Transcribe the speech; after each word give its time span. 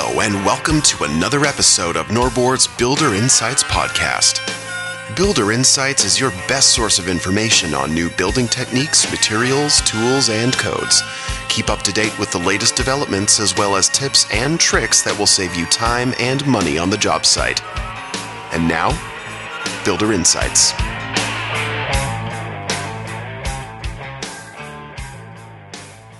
Hello, 0.00 0.20
and 0.20 0.32
welcome 0.46 0.80
to 0.82 1.02
another 1.02 1.44
episode 1.44 1.96
of 1.96 2.06
Norboard's 2.06 2.68
Builder 2.68 3.14
Insights 3.14 3.64
podcast. 3.64 4.38
Builder 5.16 5.50
Insights 5.50 6.04
is 6.04 6.20
your 6.20 6.30
best 6.46 6.72
source 6.72 7.00
of 7.00 7.08
information 7.08 7.74
on 7.74 7.92
new 7.92 8.08
building 8.10 8.46
techniques, 8.46 9.10
materials, 9.10 9.80
tools, 9.80 10.28
and 10.28 10.56
codes. 10.56 11.02
Keep 11.48 11.68
up 11.68 11.82
to 11.82 11.92
date 11.92 12.16
with 12.16 12.30
the 12.30 12.38
latest 12.38 12.76
developments 12.76 13.40
as 13.40 13.56
well 13.56 13.74
as 13.74 13.88
tips 13.88 14.24
and 14.32 14.60
tricks 14.60 15.02
that 15.02 15.18
will 15.18 15.26
save 15.26 15.56
you 15.56 15.66
time 15.66 16.14
and 16.20 16.46
money 16.46 16.78
on 16.78 16.90
the 16.90 16.96
job 16.96 17.26
site. 17.26 17.60
And 18.54 18.68
now, 18.68 18.90
Builder 19.84 20.12
Insights. 20.12 20.70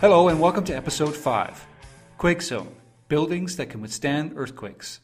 Hello, 0.01 0.27
and 0.27 0.41
welcome 0.41 0.65
to 0.65 0.77
episode 0.77 1.15
5 1.15 1.67
Quake 2.19 2.43
Zone 2.43 2.75
Buildings 3.09 3.57
that 3.57 3.71
can 3.71 3.81
withstand 3.81 4.35
earthquakes. 4.37 5.01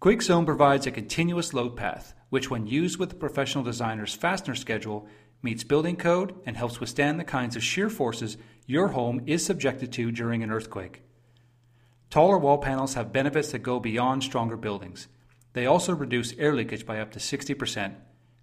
Quake 0.00 0.22
Zone 0.22 0.46
provides 0.46 0.86
a 0.86 0.90
continuous 0.90 1.52
load 1.52 1.76
path, 1.76 2.14
which, 2.30 2.50
when 2.50 2.66
used 2.66 2.98
with 2.98 3.10
the 3.10 3.14
professional 3.14 3.62
designer's 3.62 4.14
fastener 4.14 4.54
schedule, 4.54 5.06
meets 5.42 5.64
building 5.64 5.96
code 5.96 6.34
and 6.46 6.56
helps 6.56 6.80
withstand 6.80 7.20
the 7.20 7.24
kinds 7.24 7.56
of 7.56 7.62
shear 7.62 7.90
forces 7.90 8.38
your 8.66 8.88
home 8.88 9.20
is 9.26 9.44
subjected 9.44 9.92
to 9.92 10.10
during 10.10 10.42
an 10.42 10.50
earthquake. 10.50 11.02
Taller 12.08 12.38
wall 12.38 12.56
panels 12.56 12.94
have 12.94 13.12
benefits 13.12 13.52
that 13.52 13.58
go 13.58 13.78
beyond 13.78 14.24
stronger 14.24 14.56
buildings. 14.56 15.06
They 15.52 15.66
also 15.66 15.94
reduce 15.94 16.32
air 16.38 16.54
leakage 16.54 16.86
by 16.86 17.00
up 17.00 17.10
to 17.12 17.18
60%. 17.18 17.96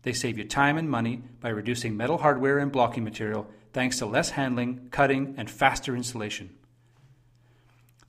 They 0.03 0.13
save 0.13 0.37
you 0.37 0.43
time 0.43 0.77
and 0.77 0.87
money 0.87 1.23
by 1.39 1.49
reducing 1.49 1.97
metal 1.97 2.19
hardware 2.19 2.59
and 2.59 2.71
blocking 2.71 3.03
material 3.03 3.47
thanks 3.73 3.97
to 3.97 4.05
less 4.05 4.31
handling, 4.31 4.89
cutting, 4.91 5.33
and 5.37 5.49
faster 5.49 5.95
installation. 5.95 6.51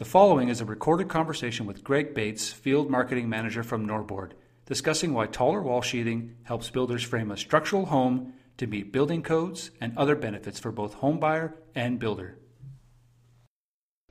The 0.02 0.08
following 0.08 0.48
is 0.48 0.60
a 0.60 0.64
recorded 0.64 1.08
conversation 1.08 1.64
with 1.64 1.84
Greg 1.84 2.12
Bates, 2.12 2.52
Field 2.52 2.90
Marketing 2.90 3.28
Manager 3.28 3.62
from 3.62 3.86
Norboard, 3.86 4.32
discussing 4.66 5.14
why 5.14 5.26
taller 5.26 5.62
wall 5.62 5.80
sheathing 5.80 6.34
helps 6.42 6.70
builders 6.70 7.04
frame 7.04 7.30
a 7.30 7.36
structural 7.36 7.86
home 7.86 8.32
to 8.56 8.66
meet 8.66 8.90
building 8.90 9.22
codes 9.22 9.70
and 9.80 9.96
other 9.96 10.16
benefits 10.16 10.58
for 10.58 10.72
both 10.72 10.94
home 10.94 11.20
buyer 11.20 11.54
and 11.76 12.00
builder. 12.00 12.36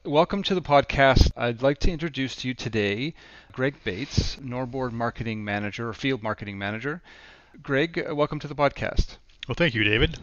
Welcome 0.06 0.44
to 0.44 0.56
the 0.56 0.62
podcast. 0.62 1.30
I'd 1.36 1.62
like 1.62 1.80
to 1.80 1.92
introduce 1.92 2.38
to 2.38 2.48
you 2.48 2.54
today 2.54 3.14
Greg 3.52 3.76
Bates, 3.84 4.38
Norboard 4.38 4.94
Marketing 4.94 5.44
Manager 5.44 5.90
or 5.90 5.94
Field 5.94 6.24
Marketing 6.24 6.58
Manager. 6.58 7.02
Greg, 7.62 8.02
welcome 8.12 8.40
to 8.40 8.48
the 8.48 8.56
podcast. 8.56 9.18
Well, 9.46 9.56
thank 9.56 9.76
you, 9.76 9.84
David. 9.84 10.18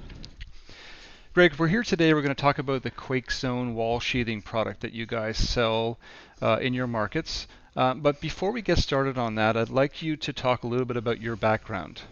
Greg, 1.39 1.55
we're 1.55 1.69
here 1.69 1.85
today. 1.85 2.13
We're 2.13 2.23
going 2.23 2.35
to 2.35 2.43
talk 2.43 2.59
about 2.59 2.83
the 2.83 2.91
Quake 2.91 3.31
Zone 3.31 3.77
wall 3.77 4.01
sheathing 4.01 4.43
product 4.43 4.81
that 4.81 4.93
you 4.93 5.07
guys 5.07 5.39
sell 5.39 6.01
uh, 6.43 6.59
in 6.61 6.75
your 6.75 6.89
markets. 6.89 7.47
Uh, 7.77 7.95
but 7.95 8.21
before 8.21 8.51
we 8.51 8.61
get 8.61 8.79
started 8.79 9.17
on 9.17 9.37
that, 9.37 9.57
I'd 9.57 9.69
like 9.69 10.03
you 10.03 10.17
to 10.17 10.33
talk 10.33 10.65
a 10.65 10.67
little 10.67 10.85
bit 10.85 10.97
about 10.97 11.23
your 11.23 11.37
background. 11.37 12.03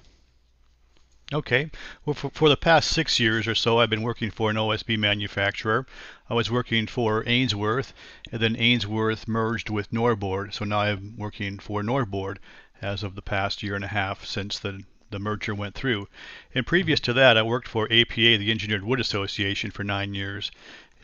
Okay. 1.32 1.72
Well, 2.04 2.14
for, 2.14 2.30
for, 2.30 2.48
the 2.48 2.56
past 2.56 2.88
six 2.88 3.18
years 3.18 3.48
or 3.48 3.56
so, 3.56 3.80
I've 3.80 3.90
been 3.90 4.02
working 4.02 4.30
for 4.30 4.48
an 4.48 4.54
OSB 4.54 4.96
manufacturer. 4.96 5.88
I 6.30 6.34
was 6.34 6.48
working 6.48 6.86
for 6.86 7.24
Ainsworth, 7.26 7.94
and 8.30 8.40
then 8.40 8.54
Ainsworth 8.56 9.26
merged 9.26 9.70
with 9.70 9.90
Norboard, 9.90 10.54
so 10.54 10.64
now 10.64 10.82
I'm 10.82 11.16
working 11.16 11.58
for 11.58 11.82
Norboard 11.82 12.36
as 12.80 13.02
of 13.02 13.16
the 13.16 13.22
past 13.22 13.60
year 13.64 13.74
and 13.74 13.82
a 13.82 13.88
half 13.88 14.24
since 14.24 14.60
the 14.60 14.84
the 15.10 15.18
merger 15.18 15.54
went 15.54 15.74
through. 15.74 16.08
And 16.54 16.66
previous 16.66 17.00
to 17.00 17.12
that, 17.14 17.36
I 17.36 17.42
worked 17.42 17.68
for 17.68 17.84
APA, 17.90 18.14
the 18.14 18.50
Engineered 18.50 18.84
Wood 18.84 19.00
Association, 19.00 19.70
for 19.70 19.84
nine 19.84 20.14
years. 20.14 20.50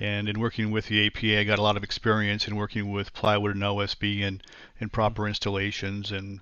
And 0.00 0.28
in 0.28 0.40
working 0.40 0.70
with 0.70 0.86
the 0.86 1.06
APA, 1.06 1.40
I 1.40 1.44
got 1.44 1.58
a 1.58 1.62
lot 1.62 1.76
of 1.76 1.84
experience 1.84 2.48
in 2.48 2.56
working 2.56 2.90
with 2.90 3.14
plywood 3.14 3.54
and 3.54 3.62
OSB 3.62 4.22
and, 4.22 4.42
and 4.80 4.92
proper 4.92 5.28
installations, 5.28 6.10
and 6.10 6.40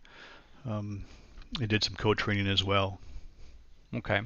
um, 0.66 1.04
I 1.60 1.66
did 1.66 1.84
some 1.84 1.94
code 1.94 2.18
training 2.18 2.46
as 2.46 2.64
well. 2.64 3.00
Okay, 3.94 4.20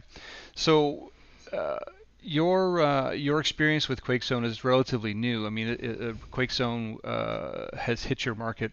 so. 0.55 1.11
Uh, 1.53 1.79
your 2.25 2.81
uh, 2.81 3.11
your 3.13 3.39
experience 3.39 3.89
with 3.89 4.03
QuakeZone 4.03 4.45
is 4.45 4.65
relatively 4.65 5.13
new. 5.13 5.47
I 5.47 5.51
mean, 5.51 5.69
it, 5.69 5.81
it, 5.81 6.31
QuakeZone 6.31 6.99
uh, 7.05 7.77
has 7.77 8.03
hit 8.03 8.25
your 8.25 8.35
market 8.35 8.73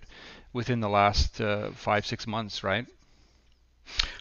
within 0.53 0.80
the 0.80 0.90
last 0.90 1.41
uh, 1.41 1.72
five 1.72 2.06
six 2.06 2.25
months, 2.25 2.63
right? 2.63 2.88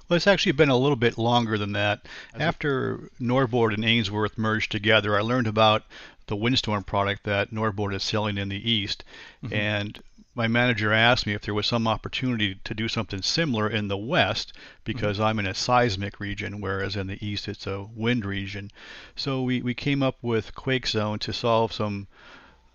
Well, 0.08 0.16
it's 0.16 0.26
actually 0.26 0.52
been 0.52 0.68
a 0.68 0.76
little 0.76 0.96
bit 0.96 1.18
longer 1.18 1.56
than 1.56 1.72
that. 1.72 2.06
After 2.34 3.10
Norboard 3.20 3.74
and 3.74 3.84
Ainsworth 3.84 4.36
merged 4.36 4.72
together, 4.72 5.16
I 5.16 5.20
learned 5.20 5.46
about 5.46 5.84
the 6.26 6.36
Windstorm 6.36 6.84
product 6.84 7.24
that 7.24 7.52
Norboard 7.52 7.94
is 7.94 8.02
selling 8.02 8.38
in 8.38 8.48
the 8.48 8.70
East. 8.70 9.04
Mm-hmm. 9.44 9.54
And 9.54 10.02
my 10.34 10.48
manager 10.48 10.92
asked 10.92 11.26
me 11.26 11.34
if 11.34 11.42
there 11.42 11.54
was 11.54 11.66
some 11.66 11.88
opportunity 11.88 12.54
to 12.64 12.72
do 12.72 12.88
something 12.88 13.20
similar 13.20 13.68
in 13.68 13.88
the 13.88 13.96
West 13.96 14.52
because 14.84 15.16
mm-hmm. 15.16 15.26
I'm 15.26 15.38
in 15.40 15.46
a 15.46 15.54
seismic 15.54 16.20
region, 16.20 16.60
whereas 16.60 16.96
in 16.96 17.08
the 17.08 17.24
East 17.24 17.48
it's 17.48 17.66
a 17.66 17.82
wind 17.82 18.24
region. 18.24 18.70
So 19.16 19.42
we, 19.42 19.60
we 19.60 19.74
came 19.74 20.02
up 20.02 20.16
with 20.22 20.54
Quake 20.54 20.86
Zone 20.86 21.18
to 21.20 21.32
solve 21.32 21.72
some 21.72 22.06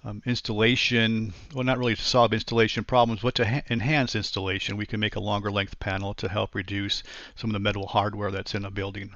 um, 0.06 0.22
installation, 0.26 1.34
well, 1.54 1.64
not 1.64 1.80
really 1.80 1.96
to 1.96 2.02
solve 2.02 2.32
installation 2.32 2.84
problems, 2.84 3.22
but 3.22 3.34
to 3.36 3.46
ha- 3.46 3.62
enhance 3.72 4.16
installation. 4.16 4.78
We 4.78 4.86
can 4.86 5.00
make 5.00 5.16
a 5.16 5.20
longer 5.20 5.52
length 5.52 5.80
panel 5.80 6.14
to 6.16 6.30
help 6.30 6.54
reduce 6.54 7.02
some 7.36 7.50
of 7.50 7.54
the 7.54 7.60
metal 7.60 7.88
hardware 7.88 8.30
that's 8.30 8.54
in 8.54 8.66
a 8.66 8.72
building. 8.72 9.16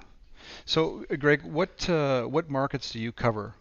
So, 0.65 1.05
uh, 1.11 1.15
Greg, 1.15 1.43
what 1.43 1.87
uh, 1.87 2.23
what 2.23 2.49
markets 2.49 2.91
do 2.91 2.99
you 2.99 3.11
cover? 3.11 3.53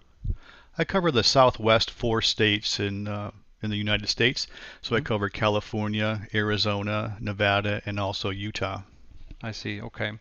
I 0.79 0.85
cover 0.85 1.11
the 1.11 1.23
southwest 1.23 1.91
four 1.91 2.23
states 2.23 2.81
in 2.81 3.07
uh, 3.07 3.33
in 3.63 3.69
the 3.69 3.77
United 3.77 4.09
States. 4.09 4.47
So 4.81 4.95
mm-hmm. 4.95 5.03
I 5.03 5.07
cover 5.07 5.29
California, 5.29 6.27
Arizona, 6.33 7.19
Nevada, 7.21 7.83
and 7.85 8.01
also 8.01 8.31
Utah. 8.31 8.83
I 9.43 9.53
see. 9.53 9.83
Okay, 9.83 10.13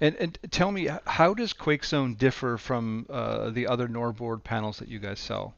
and 0.00 0.14
and 0.16 0.38
tell 0.52 0.70
me, 0.70 0.88
how 1.06 1.34
does 1.34 1.52
QuakeZone 1.52 2.16
differ 2.16 2.56
from 2.56 3.06
uh, 3.10 3.50
the 3.50 3.66
other 3.66 3.88
Norboard 3.88 4.44
panels 4.44 4.78
that 4.78 4.88
you 4.88 5.00
guys 5.00 5.18
sell? 5.18 5.54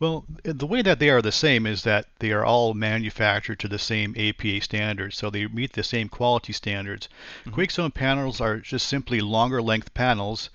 Well, 0.00 0.24
the 0.42 0.66
way 0.66 0.80
that 0.80 0.98
they 0.98 1.10
are 1.10 1.20
the 1.20 1.30
same 1.30 1.66
is 1.66 1.82
that 1.82 2.06
they 2.20 2.32
are 2.32 2.42
all 2.42 2.72
manufactured 2.72 3.60
to 3.60 3.68
the 3.68 3.78
same 3.78 4.14
APA 4.16 4.62
standards, 4.62 5.18
so 5.18 5.28
they 5.28 5.46
meet 5.46 5.74
the 5.74 5.82
same 5.82 6.08
quality 6.08 6.54
standards. 6.54 7.06
Mm-hmm. 7.44 7.60
QuakeZone 7.60 7.92
panels 7.92 8.40
are 8.40 8.60
just 8.60 8.88
simply 8.88 9.20
longer 9.20 9.60
length 9.60 9.92
panels 9.92 10.48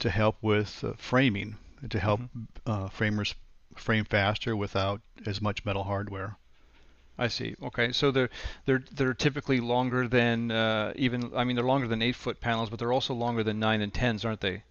to 0.00 0.10
help 0.10 0.36
with 0.42 0.84
uh, 0.84 0.92
framing, 0.98 1.56
to 1.88 1.98
help 1.98 2.20
mm-hmm. 2.20 2.42
uh, 2.66 2.88
framers 2.90 3.34
frame 3.74 4.04
faster 4.04 4.54
without 4.54 5.00
as 5.24 5.40
much 5.40 5.64
metal 5.64 5.84
hardware. 5.84 6.36
I 7.16 7.28
see. 7.28 7.54
Okay, 7.62 7.92
so 7.92 8.10
they're 8.10 8.30
they're 8.66 8.84
they're 8.92 9.14
typically 9.14 9.60
longer 9.60 10.08
than 10.08 10.50
uh, 10.50 10.92
even. 10.96 11.32
I 11.34 11.44
mean, 11.44 11.56
they're 11.56 11.64
longer 11.64 11.88
than 11.88 12.02
eight 12.02 12.16
foot 12.16 12.40
panels, 12.40 12.68
but 12.68 12.78
they're 12.78 12.92
also 12.92 13.14
longer 13.14 13.42
than 13.42 13.58
nine 13.58 13.80
and 13.80 13.92
tens, 13.92 14.26
aren't 14.26 14.40
they? 14.40 14.64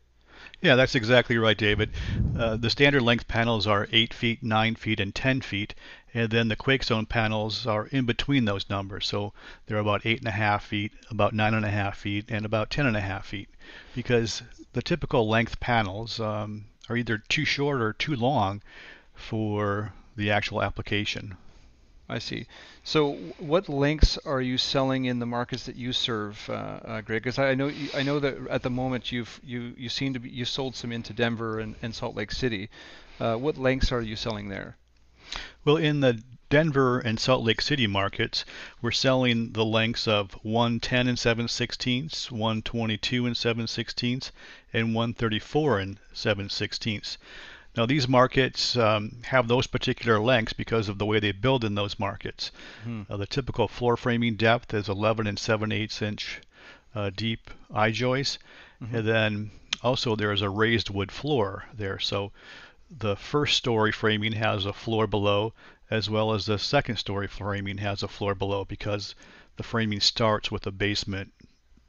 Yeah, 0.62 0.76
that's 0.76 0.96
exactly 0.96 1.38
right, 1.38 1.58
David. 1.58 1.90
Uh, 2.36 2.56
the 2.56 2.70
standard 2.70 3.02
length 3.02 3.28
panels 3.28 3.66
are 3.68 3.88
8 3.92 4.14
feet, 4.14 4.44
9 4.44 4.76
feet, 4.76 5.00
and 5.00 5.14
10 5.14 5.42
feet, 5.42 5.74
and 6.14 6.30
then 6.30 6.48
the 6.48 6.56
Quake 6.56 6.84
Zone 6.84 7.06
panels 7.06 7.66
are 7.66 7.88
in 7.88 8.06
between 8.06 8.46
those 8.46 8.70
numbers. 8.70 9.08
So 9.08 9.34
they're 9.66 9.78
about 9.78 10.04
8.5 10.04 10.62
feet, 10.62 10.94
about 11.10 11.34
9.5 11.34 11.96
feet, 11.96 12.26
and 12.30 12.46
about 12.46 12.70
10.5 12.70 13.24
feet. 13.24 13.50
Because 13.96 14.44
the 14.74 14.82
typical 14.82 15.28
length 15.28 15.60
panels 15.60 16.20
um, 16.20 16.66
are 16.90 16.98
either 16.98 17.18
too 17.18 17.46
short 17.46 17.82
or 17.82 17.94
too 17.94 18.16
long 18.16 18.62
for 19.16 19.94
the 20.16 20.32
actual 20.32 20.62
application. 20.62 21.38
I 22.12 22.18
see. 22.18 22.48
So, 22.84 23.14
what 23.38 23.70
lengths 23.70 24.18
are 24.26 24.42
you 24.42 24.58
selling 24.58 25.06
in 25.06 25.20
the 25.20 25.28
markets 25.28 25.68
that 25.68 25.76
you 25.76 25.94
serve, 25.94 26.50
uh, 26.50 26.54
uh, 26.54 27.02
Greg? 27.02 27.22
Because 27.22 27.38
I 27.38 27.54
know 27.54 27.72
I 27.94 28.02
know 28.02 28.20
that 28.20 28.36
at 28.50 28.64
the 28.64 28.72
moment 28.72 29.12
you've 29.12 29.40
you 29.44 29.76
you 29.78 29.90
seem 29.90 30.14
to 30.14 30.20
be 30.20 30.30
you 30.30 30.44
sold 30.44 30.76
some 30.76 30.92
into 30.92 31.14
Denver 31.14 31.60
and, 31.60 31.76
and 31.84 31.94
Salt 31.94 32.16
Lake 32.16 32.32
City. 32.32 32.70
Uh, 33.20 33.36
what 33.36 33.58
lengths 33.58 33.92
are 33.92 34.02
you 34.02 34.16
selling 34.16 34.50
there? 34.50 34.76
Well, 35.64 35.78
in 35.78 36.00
the 36.00 36.24
Denver 36.50 36.98
and 36.98 37.20
Salt 37.20 37.44
Lake 37.44 37.62
City 37.62 37.86
markets, 37.86 38.44
we're 38.82 38.90
selling 38.90 39.52
the 39.52 39.64
lengths 39.64 40.08
of 40.08 40.34
110 40.42 41.08
and 41.08 41.20
7 41.20 41.46
16ths, 41.46 42.32
122 42.32 43.28
and 43.28 43.38
7 43.38 43.66
16ths, 43.68 44.32
and 44.74 44.96
134 44.96 45.80
and 45.80 46.00
7 46.12 46.48
16ths. 46.48 47.18
Now, 47.78 47.86
these 47.86 48.08
markets 48.08 48.76
um, 48.76 49.18
have 49.24 49.48
those 49.48 49.68
particular 49.68 50.20
lengths 50.20 50.54
because 50.54 50.90
of 50.90 50.98
the 50.98 51.06
way 51.06 51.20
they 51.20 51.32
build 51.32 51.64
in 51.64 51.76
those 51.76 52.00
markets. 52.00 52.52
Hmm. 52.84 53.04
Uh, 53.10 53.18
the 53.18 53.28
typical 53.28 53.68
floor 53.68 53.96
framing 53.96 54.36
depth 54.36 54.74
is 54.74 54.90
11 54.90 55.28
and 55.28 55.38
7 55.38 55.72
8 55.72 56.02
inch 56.02 56.42
uh, 56.96 57.12
deep 57.16 57.52
I 57.74 57.92
joists, 57.92 58.40
mm-hmm. 58.82 58.96
and 58.96 59.08
then 59.08 59.52
also 59.84 60.16
there 60.16 60.32
is 60.32 60.42
a 60.42 60.50
raised 60.50 60.90
wood 60.90 61.12
floor 61.12 61.66
there. 61.74 62.00
So 62.00 62.32
the 62.90 63.16
first 63.16 63.56
story 63.56 63.92
framing 63.92 64.34
has 64.34 64.66
a 64.66 64.74
floor 64.74 65.08
below, 65.08 65.54
as 65.92 66.10
well 66.10 66.34
as 66.34 66.46
the 66.46 66.58
second 66.60 66.98
story 66.98 67.28
framing 67.28 67.78
has 67.78 68.04
a 68.04 68.08
floor 68.08 68.36
below 68.36 68.66
because 68.66 69.16
the 69.58 69.64
framing 69.64 70.00
starts 70.00 70.52
with 70.52 70.66
a 70.66 70.72
basement 70.72 71.32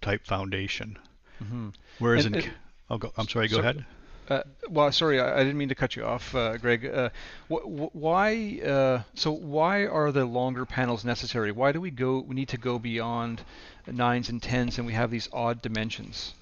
type 0.02 0.26
foundation. 0.26 0.98
Mm-hmm. 1.42 1.68
Whereas 1.98 2.26
and, 2.26 2.36
in, 2.36 2.42
and, 2.42 2.52
oh, 2.90 2.98
go, 2.98 3.12
I'm 3.16 3.28
sorry, 3.28 3.48
go 3.48 3.56
so, 3.56 3.60
ahead. 3.60 3.84
Uh, 4.30 4.44
well, 4.68 4.92
sorry, 4.92 5.20
I, 5.20 5.40
I, 5.40 5.42
didn't 5.42 5.58
mean 5.58 5.70
to 5.70 5.74
cut 5.74 5.96
you 5.96 6.04
off, 6.04 6.32
uh, 6.36 6.56
Greg. 6.56 6.86
Uh, 6.86 7.10
wh- 7.48 7.64
wh- 7.64 7.96
why? 7.96 8.60
Uh, 8.64 9.02
so 9.14 9.32
why 9.32 9.86
are 9.86 10.12
the 10.12 10.24
longer 10.24 10.64
panels 10.64 11.04
necessary? 11.04 11.50
Why 11.50 11.72
do 11.72 11.80
we 11.80 11.90
go? 11.90 12.20
We 12.20 12.36
need 12.36 12.48
to 12.50 12.56
go 12.56 12.78
beyond 12.78 13.42
nines 13.88 14.28
and 14.28 14.40
tens, 14.40 14.78
and 14.78 14.86
we 14.86 14.92
have 14.92 15.10
these 15.10 15.28
odd 15.32 15.60
dimensions. 15.60 16.34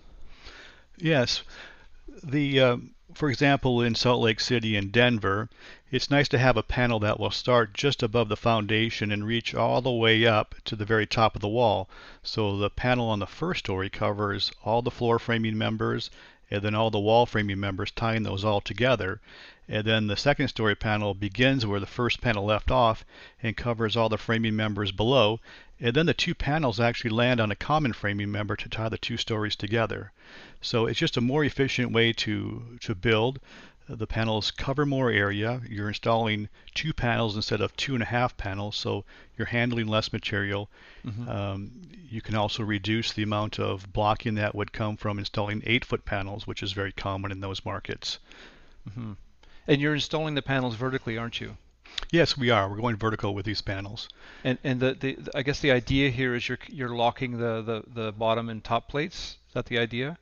Yes, 0.98 1.42
the 2.22 2.60
um, 2.60 2.90
for 3.14 3.30
example, 3.30 3.80
in 3.80 3.94
Salt 3.94 4.20
Lake 4.20 4.38
City 4.38 4.76
and 4.76 4.92
Denver, 4.92 5.48
it's 5.90 6.10
nice 6.10 6.28
to 6.28 6.38
have 6.38 6.58
a 6.58 6.62
panel 6.62 6.98
that 7.00 7.18
will 7.18 7.30
start 7.30 7.72
just 7.72 8.02
above 8.02 8.28
the 8.28 8.36
foundation 8.36 9.10
and 9.10 9.26
reach 9.26 9.54
all 9.54 9.80
the 9.80 9.90
way 9.90 10.26
up 10.26 10.54
to 10.66 10.76
the 10.76 10.84
very 10.84 11.06
top 11.06 11.34
of 11.34 11.40
the 11.40 11.48
wall. 11.48 11.88
So 12.22 12.58
the 12.58 12.68
panel 12.68 13.08
on 13.08 13.18
the 13.18 13.26
first 13.26 13.60
story 13.60 13.88
covers 13.88 14.52
all 14.62 14.82
the 14.82 14.90
floor 14.90 15.18
framing 15.18 15.56
members 15.56 16.10
and 16.50 16.62
then 16.62 16.74
all 16.74 16.90
the 16.90 16.98
wall 16.98 17.26
framing 17.26 17.60
members 17.60 17.90
tying 17.90 18.22
those 18.22 18.44
all 18.44 18.60
together. 18.60 19.20
And 19.68 19.84
then 19.84 20.06
the 20.06 20.16
second 20.16 20.48
story 20.48 20.74
panel 20.74 21.12
begins 21.12 21.66
where 21.66 21.80
the 21.80 21.86
first 21.86 22.20
panel 22.20 22.46
left 22.46 22.70
off 22.70 23.04
and 23.42 23.56
covers 23.56 23.96
all 23.96 24.08
the 24.08 24.16
framing 24.16 24.56
members 24.56 24.92
below. 24.92 25.40
And 25.78 25.94
then 25.94 26.06
the 26.06 26.14
two 26.14 26.34
panels 26.34 26.80
actually 26.80 27.10
land 27.10 27.38
on 27.38 27.50
a 27.50 27.56
common 27.56 27.92
framing 27.92 28.32
member 28.32 28.56
to 28.56 28.68
tie 28.68 28.88
the 28.88 28.98
two 28.98 29.16
stories 29.18 29.56
together. 29.56 30.12
So 30.60 30.86
it's 30.86 30.98
just 30.98 31.16
a 31.16 31.20
more 31.20 31.44
efficient 31.44 31.92
way 31.92 32.12
to, 32.14 32.78
to 32.80 32.94
build. 32.94 33.40
The 33.88 34.06
panels 34.06 34.50
cover 34.50 34.84
more 34.84 35.10
area. 35.10 35.62
You're 35.68 35.88
installing 35.88 36.48
two 36.74 36.92
panels 36.92 37.36
instead 37.36 37.60
of 37.60 37.74
two 37.76 37.94
and 37.94 38.02
a 38.02 38.06
half 38.06 38.36
panels, 38.36 38.76
so 38.76 39.04
you're 39.36 39.46
handling 39.46 39.86
less 39.86 40.12
material. 40.12 40.68
Mm-hmm. 41.06 41.28
Um, 41.28 41.70
you 42.10 42.20
can 42.20 42.34
also 42.34 42.62
reduce 42.62 43.12
the 43.12 43.22
amount 43.22 43.58
of 43.58 43.92
blocking 43.92 44.34
that 44.34 44.54
would 44.54 44.72
come 44.72 44.96
from 44.96 45.18
installing 45.18 45.62
eight 45.64 45.84
foot 45.84 46.04
panels, 46.04 46.46
which 46.46 46.62
is 46.62 46.72
very 46.72 46.92
common 46.92 47.32
in 47.32 47.40
those 47.40 47.64
markets. 47.64 48.18
Mm-hmm. 48.88 49.12
And 49.66 49.80
you're 49.80 49.94
installing 49.94 50.34
the 50.34 50.42
panels 50.42 50.74
vertically, 50.74 51.16
aren't 51.16 51.40
you? 51.40 51.56
Yes, 52.10 52.36
we 52.36 52.50
are. 52.50 52.68
We're 52.68 52.76
going 52.76 52.96
vertical 52.96 53.34
with 53.34 53.46
these 53.46 53.62
panels. 53.62 54.08
And 54.44 54.58
and 54.62 54.80
the, 54.80 54.94
the 54.94 55.18
I 55.34 55.42
guess 55.42 55.60
the 55.60 55.72
idea 55.72 56.10
here 56.10 56.34
is 56.34 56.48
you're 56.48 56.58
you're 56.68 56.94
locking 56.94 57.38
the, 57.38 57.62
the, 57.62 57.82
the 57.86 58.12
bottom 58.12 58.48
and 58.48 58.62
top 58.62 58.88
plates. 58.88 59.38
Is 59.48 59.54
that 59.54 59.66
the 59.66 59.78
idea? 59.78 60.18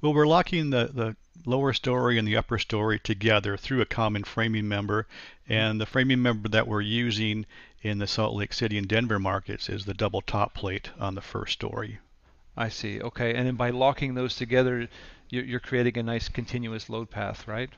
Well, 0.00 0.14
we're 0.14 0.26
locking 0.26 0.70
the, 0.70 0.90
the 0.92 1.16
lower 1.44 1.72
story 1.72 2.18
and 2.18 2.26
the 2.26 2.36
upper 2.36 2.58
story 2.58 2.98
together 2.98 3.56
through 3.56 3.80
a 3.80 3.86
common 3.86 4.24
framing 4.24 4.68
member. 4.68 5.06
And 5.48 5.80
the 5.80 5.86
framing 5.86 6.22
member 6.22 6.48
that 6.48 6.66
we're 6.66 6.80
using 6.80 7.46
in 7.82 7.98
the 7.98 8.06
Salt 8.06 8.34
Lake 8.34 8.52
City 8.52 8.76
and 8.76 8.88
Denver 8.88 9.18
markets 9.18 9.68
is 9.68 9.84
the 9.84 9.94
double 9.94 10.20
top 10.20 10.54
plate 10.54 10.90
on 10.98 11.14
the 11.14 11.20
first 11.20 11.52
story. 11.52 11.98
I 12.56 12.68
see. 12.68 13.00
Okay. 13.00 13.34
And 13.34 13.46
then 13.46 13.54
by 13.54 13.70
locking 13.70 14.14
those 14.14 14.34
together, 14.34 14.88
you're 15.30 15.60
creating 15.60 15.98
a 15.98 16.02
nice 16.02 16.28
continuous 16.28 16.90
load 16.90 17.10
path, 17.10 17.46
right? 17.46 17.70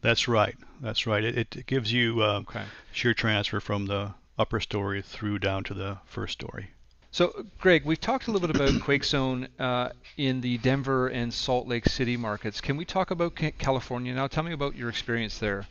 That's 0.00 0.28
right. 0.28 0.56
That's 0.80 1.06
right. 1.06 1.24
It, 1.24 1.56
it 1.56 1.66
gives 1.66 1.92
you 1.92 2.22
uh, 2.22 2.40
okay. 2.40 2.64
shear 2.92 3.14
transfer 3.14 3.60
from 3.60 3.86
the 3.86 4.14
upper 4.38 4.60
story 4.60 5.02
through 5.02 5.38
down 5.38 5.64
to 5.64 5.74
the 5.74 5.98
first 6.04 6.32
story. 6.34 6.70
So, 7.14 7.44
Greg, 7.60 7.84
we've 7.84 8.00
talked 8.00 8.26
a 8.26 8.30
little 8.30 8.48
bit 8.48 8.56
about 8.56 8.70
QuakeZone 8.70 9.48
uh, 9.58 9.90
in 10.16 10.40
the 10.40 10.56
Denver 10.56 11.08
and 11.08 11.32
Salt 11.32 11.68
Lake 11.68 11.86
City 11.86 12.16
markets. 12.16 12.62
Can 12.62 12.78
we 12.78 12.86
talk 12.86 13.10
about 13.10 13.38
California 13.58 14.14
now? 14.14 14.28
Tell 14.28 14.42
me 14.42 14.52
about 14.52 14.76
your 14.76 14.88
experience 14.88 15.36
there. 15.36 15.66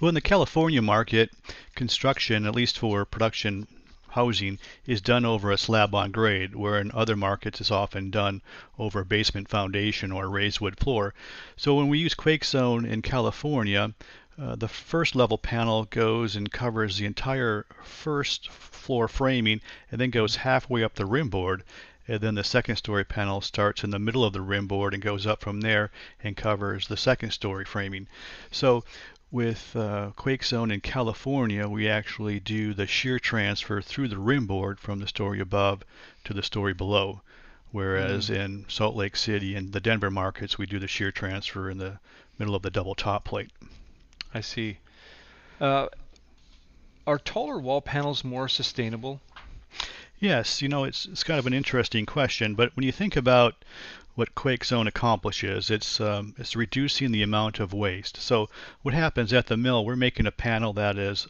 Well, 0.00 0.08
in 0.08 0.16
the 0.16 0.20
California 0.20 0.82
market, 0.82 1.30
construction, 1.76 2.46
at 2.46 2.56
least 2.56 2.80
for 2.80 3.04
production 3.04 3.68
housing, 4.08 4.58
is 4.86 5.00
done 5.00 5.24
over 5.24 5.52
a 5.52 5.56
slab 5.56 5.94
on 5.94 6.10
grade, 6.10 6.56
where 6.56 6.80
in 6.80 6.90
other 6.90 7.14
markets 7.14 7.60
it's 7.60 7.70
often 7.70 8.10
done 8.10 8.42
over 8.76 9.02
a 9.02 9.06
basement 9.06 9.48
foundation 9.48 10.10
or 10.10 10.24
a 10.24 10.28
raised 10.28 10.58
wood 10.58 10.80
floor. 10.80 11.14
So 11.56 11.76
when 11.76 11.86
we 11.86 12.00
use 12.00 12.16
QuakeZone 12.16 12.90
in 12.90 13.02
California, 13.02 13.94
uh, 14.40 14.56
the 14.56 14.68
first 14.68 15.14
level 15.14 15.36
panel 15.36 15.84
goes 15.84 16.34
and 16.34 16.50
covers 16.50 16.96
the 16.96 17.04
entire 17.04 17.66
first 17.84 18.48
floor 18.48 19.06
framing 19.06 19.60
and 19.90 20.00
then 20.00 20.08
goes 20.08 20.36
halfway 20.36 20.82
up 20.82 20.94
the 20.94 21.04
rim 21.04 21.28
board. 21.28 21.62
And 22.08 22.20
then 22.22 22.36
the 22.36 22.44
second 22.44 22.76
story 22.76 23.04
panel 23.04 23.42
starts 23.42 23.84
in 23.84 23.90
the 23.90 23.98
middle 23.98 24.24
of 24.24 24.32
the 24.32 24.40
rim 24.40 24.66
board 24.66 24.94
and 24.94 25.02
goes 25.02 25.26
up 25.26 25.42
from 25.42 25.60
there 25.60 25.90
and 26.24 26.36
covers 26.36 26.88
the 26.88 26.96
second 26.96 27.32
story 27.32 27.66
framing. 27.66 28.08
So 28.50 28.82
with 29.30 29.76
uh, 29.76 30.12
QuakeZone 30.16 30.72
in 30.72 30.80
California, 30.80 31.68
we 31.68 31.86
actually 31.86 32.40
do 32.40 32.72
the 32.72 32.86
shear 32.86 33.18
transfer 33.18 33.82
through 33.82 34.08
the 34.08 34.18
rim 34.18 34.46
board 34.46 34.80
from 34.80 35.00
the 35.00 35.06
story 35.06 35.38
above 35.38 35.84
to 36.24 36.32
the 36.32 36.42
story 36.42 36.72
below. 36.72 37.20
Whereas 37.72 38.30
mm. 38.30 38.36
in 38.36 38.64
Salt 38.68 38.96
Lake 38.96 39.16
City 39.16 39.54
and 39.54 39.72
the 39.72 39.80
Denver 39.80 40.10
markets, 40.10 40.56
we 40.56 40.64
do 40.64 40.78
the 40.78 40.88
shear 40.88 41.12
transfer 41.12 41.68
in 41.68 41.76
the 41.76 42.00
middle 42.38 42.54
of 42.54 42.62
the 42.62 42.70
double 42.70 42.94
top 42.94 43.24
plate. 43.24 43.50
I 44.32 44.40
see. 44.40 44.78
Uh, 45.60 45.88
are 47.06 47.18
taller 47.18 47.58
wall 47.58 47.80
panels 47.80 48.24
more 48.24 48.48
sustainable? 48.48 49.20
Yes, 50.18 50.60
you 50.60 50.68
know, 50.68 50.84
it's, 50.84 51.06
it's 51.06 51.24
kind 51.24 51.38
of 51.38 51.46
an 51.46 51.54
interesting 51.54 52.06
question, 52.06 52.54
but 52.54 52.76
when 52.76 52.84
you 52.84 52.92
think 52.92 53.16
about 53.16 53.64
what 54.14 54.34
QuakeZone 54.34 54.86
accomplishes, 54.86 55.70
it's, 55.70 56.00
um, 56.00 56.34
it's 56.38 56.54
reducing 56.54 57.10
the 57.10 57.22
amount 57.22 57.58
of 57.58 57.72
waste. 57.72 58.18
So 58.18 58.48
what 58.82 58.94
happens 58.94 59.32
at 59.32 59.46
the 59.46 59.56
mill, 59.56 59.84
we're 59.84 59.96
making 59.96 60.26
a 60.26 60.32
panel 60.32 60.72
that 60.74 60.98
is 60.98 61.26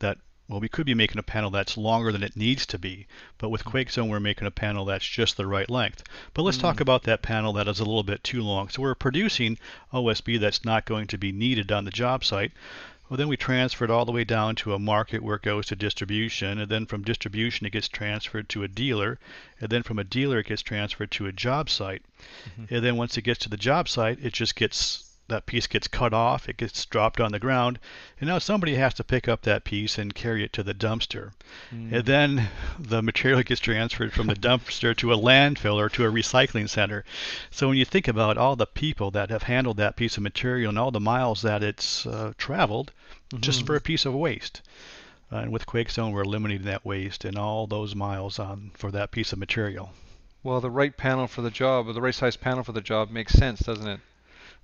that 0.00 0.18
well, 0.50 0.58
we 0.58 0.68
could 0.68 0.84
be 0.84 0.94
making 0.94 1.18
a 1.18 1.22
panel 1.22 1.48
that's 1.48 1.76
longer 1.76 2.10
than 2.10 2.24
it 2.24 2.36
needs 2.36 2.66
to 2.66 2.78
be, 2.78 3.06
but 3.38 3.50
with 3.50 3.64
QuakeZone 3.64 4.08
we're 4.08 4.18
making 4.18 4.48
a 4.48 4.50
panel 4.50 4.84
that's 4.84 5.06
just 5.06 5.36
the 5.36 5.46
right 5.46 5.70
length. 5.70 6.02
But 6.34 6.42
let's 6.42 6.58
mm 6.58 6.62
talk 6.62 6.80
about 6.80 7.04
that 7.04 7.22
panel 7.22 7.52
that 7.52 7.68
is 7.68 7.78
a 7.78 7.84
little 7.84 8.02
bit 8.02 8.24
too 8.24 8.42
long. 8.42 8.68
So 8.68 8.82
we're 8.82 8.96
producing 8.96 9.58
OSB 9.92 10.40
that's 10.40 10.64
not 10.64 10.84
going 10.84 11.06
to 11.06 11.16
be 11.18 11.30
needed 11.30 11.70
on 11.70 11.84
the 11.84 11.90
job 11.92 12.24
site. 12.24 12.52
Well, 13.08 13.16
then 13.16 13.28
we 13.28 13.36
transfer 13.36 13.84
it 13.84 13.90
all 13.90 14.04
the 14.04 14.12
way 14.12 14.24
down 14.24 14.56
to 14.56 14.74
a 14.74 14.78
market 14.78 15.22
where 15.22 15.36
it 15.36 15.42
goes 15.42 15.66
to 15.66 15.76
distribution, 15.76 16.58
and 16.58 16.70
then 16.70 16.86
from 16.86 17.02
distribution 17.02 17.66
it 17.66 17.70
gets 17.70 17.88
transferred 17.88 18.48
to 18.50 18.62
a 18.62 18.68
dealer, 18.68 19.18
and 19.60 19.70
then 19.70 19.82
from 19.82 19.98
a 19.98 20.04
dealer 20.04 20.40
it 20.40 20.46
gets 20.46 20.62
transferred 20.62 21.10
to 21.12 21.26
a 21.26 21.32
job 21.32 21.70
site. 21.70 22.02
Mm-hmm. 22.44 22.74
And 22.74 22.84
then 22.84 22.96
once 22.96 23.16
it 23.16 23.22
gets 23.22 23.40
to 23.40 23.48
the 23.48 23.56
job 23.56 23.88
site, 23.88 24.18
it 24.22 24.32
just 24.32 24.54
gets 24.54 25.09
that 25.30 25.46
piece 25.46 25.66
gets 25.66 25.88
cut 25.88 26.12
off, 26.12 26.48
it 26.48 26.56
gets 26.56 26.84
dropped 26.86 27.20
on 27.20 27.32
the 27.32 27.38
ground, 27.38 27.78
and 28.20 28.28
now 28.28 28.38
somebody 28.38 28.74
has 28.74 28.94
to 28.94 29.02
pick 29.02 29.26
up 29.26 29.42
that 29.42 29.64
piece 29.64 29.98
and 29.98 30.14
carry 30.14 30.44
it 30.44 30.52
to 30.52 30.62
the 30.62 30.74
dumpster. 30.74 31.32
Mm. 31.74 31.92
And 31.92 32.04
then 32.04 32.48
the 32.78 33.02
material 33.02 33.42
gets 33.42 33.60
transferred 33.60 34.12
from 34.12 34.26
the 34.26 34.34
dumpster 34.48 34.96
to 34.98 35.12
a 35.12 35.16
landfill 35.16 35.76
or 35.76 35.88
to 35.88 36.04
a 36.04 36.12
recycling 36.12 36.68
center. 36.68 37.04
So 37.50 37.68
when 37.68 37.78
you 37.78 37.84
think 37.84 38.06
about 38.06 38.38
all 38.38 38.54
the 38.54 38.66
people 38.66 39.10
that 39.12 39.30
have 39.30 39.44
handled 39.44 39.78
that 39.78 39.96
piece 39.96 40.16
of 40.16 40.22
material 40.22 40.68
and 40.68 40.78
all 40.78 40.90
the 40.90 41.00
miles 41.00 41.42
that 41.42 41.62
it's 41.62 42.06
uh, 42.06 42.32
traveled 42.36 42.92
mm-hmm. 43.30 43.40
just 43.40 43.66
for 43.66 43.74
a 43.74 43.80
piece 43.80 44.04
of 44.04 44.14
waste. 44.14 44.62
Uh, 45.32 45.36
and 45.36 45.52
with 45.52 45.66
QuakeZone, 45.66 46.12
we're 46.12 46.22
eliminating 46.22 46.66
that 46.66 46.84
waste 46.84 47.24
and 47.24 47.38
all 47.38 47.66
those 47.66 47.94
miles 47.94 48.38
on 48.38 48.72
for 48.74 48.90
that 48.90 49.10
piece 49.10 49.32
of 49.32 49.38
material. 49.38 49.92
Well, 50.42 50.60
the 50.60 50.70
right 50.70 50.96
panel 50.96 51.26
for 51.26 51.42
the 51.42 51.50
job, 51.50 51.86
or 51.86 51.92
the 51.92 52.00
right 52.00 52.14
size 52.14 52.36
panel 52.36 52.64
for 52.64 52.72
the 52.72 52.80
job, 52.80 53.10
makes 53.10 53.34
sense, 53.34 53.60
doesn't 53.60 53.86
it? 53.86 54.00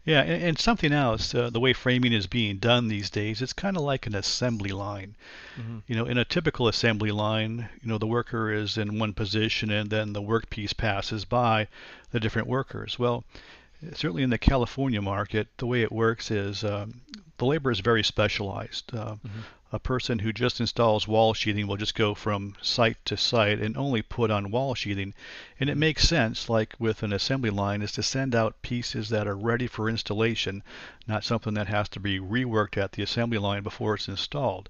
Yeah, 0.06 0.22
and, 0.22 0.42
and 0.42 0.58
something 0.58 0.92
else, 0.92 1.34
uh, 1.34 1.50
the 1.50 1.60
way 1.60 1.72
framing 1.72 2.12
is 2.12 2.28
being 2.28 2.58
done 2.58 2.86
these 2.86 3.10
days, 3.10 3.42
it's 3.42 3.52
kind 3.52 3.76
of 3.76 3.82
like 3.82 4.06
an 4.06 4.14
assembly 4.14 4.70
line. 4.70 5.16
Mm-hmm. 5.58 5.78
You 5.88 5.96
know, 5.96 6.06
in 6.06 6.16
a 6.16 6.24
typical 6.24 6.68
assembly 6.68 7.10
line, 7.10 7.68
you 7.82 7.88
know, 7.88 7.98
the 7.98 8.06
worker 8.06 8.52
is 8.52 8.78
in 8.78 9.00
one 9.00 9.12
position 9.12 9.70
and 9.70 9.90
then 9.90 10.12
the 10.12 10.22
workpiece 10.22 10.76
passes 10.76 11.24
by 11.24 11.66
the 12.12 12.20
different 12.20 12.46
workers. 12.46 13.00
Well, 13.00 13.24
certainly 13.94 14.22
in 14.22 14.30
the 14.30 14.38
California 14.38 15.02
market, 15.02 15.48
the 15.58 15.66
way 15.66 15.82
it 15.82 15.90
works 15.90 16.30
is 16.30 16.62
um, 16.62 17.00
the 17.38 17.44
labor 17.44 17.72
is 17.72 17.80
very 17.80 18.04
specialized. 18.04 18.94
Uh, 18.94 19.16
mm-hmm 19.16 19.40
a 19.72 19.80
person 19.80 20.20
who 20.20 20.32
just 20.32 20.60
installs 20.60 21.08
wall 21.08 21.34
sheathing 21.34 21.66
will 21.66 21.76
just 21.76 21.96
go 21.96 22.14
from 22.14 22.54
site 22.62 23.04
to 23.04 23.16
site 23.16 23.58
and 23.58 23.76
only 23.76 24.00
put 24.00 24.30
on 24.30 24.52
wall 24.52 24.76
sheathing. 24.76 25.12
And 25.58 25.68
it 25.68 25.76
makes 25.76 26.08
sense, 26.08 26.48
like 26.48 26.76
with 26.78 27.02
an 27.02 27.12
assembly 27.12 27.50
line, 27.50 27.82
is 27.82 27.90
to 27.92 28.02
send 28.02 28.34
out 28.34 28.62
pieces 28.62 29.08
that 29.08 29.26
are 29.26 29.36
ready 29.36 29.66
for 29.66 29.88
installation, 29.88 30.62
not 31.08 31.24
something 31.24 31.54
that 31.54 31.66
has 31.66 31.88
to 31.88 32.00
be 32.00 32.20
reworked 32.20 32.76
at 32.76 32.92
the 32.92 33.02
assembly 33.02 33.38
line 33.38 33.64
before 33.64 33.94
it's 33.94 34.06
installed. 34.06 34.68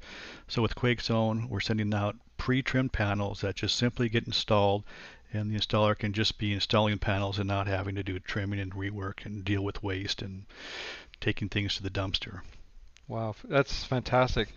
So 0.48 0.62
with 0.62 0.74
QuakeZone, 0.74 1.50
we're 1.50 1.60
sending 1.60 1.92
out 1.92 2.16
pre-trimmed 2.38 2.94
panels 2.94 3.42
that 3.42 3.56
just 3.56 3.76
simply 3.76 4.08
get 4.08 4.26
installed 4.26 4.84
and 5.32 5.50
the 5.50 5.58
installer 5.58 5.98
can 5.98 6.14
just 6.14 6.38
be 6.38 6.54
installing 6.54 6.98
panels 6.98 7.38
and 7.38 7.48
not 7.48 7.66
having 7.66 7.96
to 7.96 8.02
do 8.02 8.18
trimming 8.18 8.60
and 8.60 8.72
rework 8.72 9.26
and 9.26 9.44
deal 9.44 9.62
with 9.62 9.82
waste 9.82 10.22
and 10.22 10.46
taking 11.20 11.50
things 11.50 11.76
to 11.76 11.82
the 11.82 11.90
dumpster. 11.90 12.40
Wow, 13.08 13.36
that's 13.44 13.84
fantastic. 13.84 14.48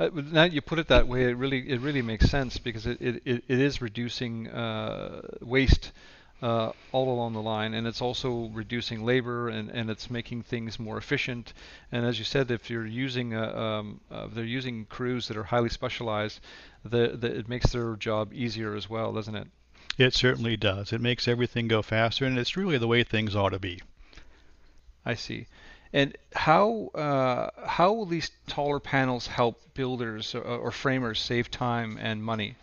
Uh, 0.00 0.08
now 0.14 0.44
you 0.44 0.62
put 0.62 0.78
it 0.78 0.88
that 0.88 1.06
way, 1.06 1.24
it 1.24 1.36
really 1.36 1.68
it 1.68 1.80
really 1.80 2.02
makes 2.02 2.30
sense 2.30 2.56
because 2.56 2.86
it 2.86 3.00
it, 3.00 3.22
it 3.26 3.44
is 3.48 3.82
reducing 3.82 4.48
uh, 4.48 5.20
waste 5.42 5.92
uh, 6.40 6.70
all 6.92 7.12
along 7.12 7.32
the 7.32 7.42
line, 7.42 7.74
and 7.74 7.86
it's 7.86 8.00
also 8.00 8.48
reducing 8.54 9.04
labor 9.04 9.48
and, 9.48 9.70
and 9.70 9.90
it's 9.90 10.10
making 10.10 10.42
things 10.42 10.78
more 10.78 10.96
efficient. 10.96 11.52
And 11.90 12.06
as 12.06 12.18
you 12.18 12.24
said, 12.24 12.50
if 12.50 12.70
you're 12.70 12.86
using 12.86 13.34
a, 13.34 13.58
um, 13.58 14.00
uh, 14.10 14.28
they're 14.32 14.44
using 14.44 14.84
crews 14.86 15.28
that 15.28 15.36
are 15.36 15.44
highly 15.44 15.68
specialized, 15.68 16.40
the, 16.84 17.08
the, 17.08 17.38
it 17.38 17.48
makes 17.48 17.72
their 17.72 17.96
job 17.96 18.32
easier 18.32 18.74
as 18.74 18.88
well, 18.88 19.12
doesn't 19.12 19.34
it? 19.34 19.48
It 19.98 20.14
certainly 20.14 20.56
does. 20.56 20.92
It 20.92 21.00
makes 21.00 21.26
everything 21.26 21.66
go 21.66 21.82
faster, 21.82 22.24
and 22.24 22.38
it's 22.38 22.56
really 22.56 22.78
the 22.78 22.86
way 22.86 23.02
things 23.02 23.34
ought 23.34 23.50
to 23.50 23.58
be. 23.58 23.82
I 25.04 25.14
see. 25.14 25.46
And 25.92 26.16
how 26.34 26.88
uh, 26.94 27.50
how 27.66 27.92
will 27.92 28.06
these 28.06 28.30
taller 28.46 28.78
panels 28.78 29.26
help 29.26 29.74
builders 29.74 30.34
or, 30.34 30.42
or, 30.42 30.70
framers 30.70 31.18
save 31.18 31.50
time 31.50 31.98
and 32.00 32.22
money? 32.22 32.56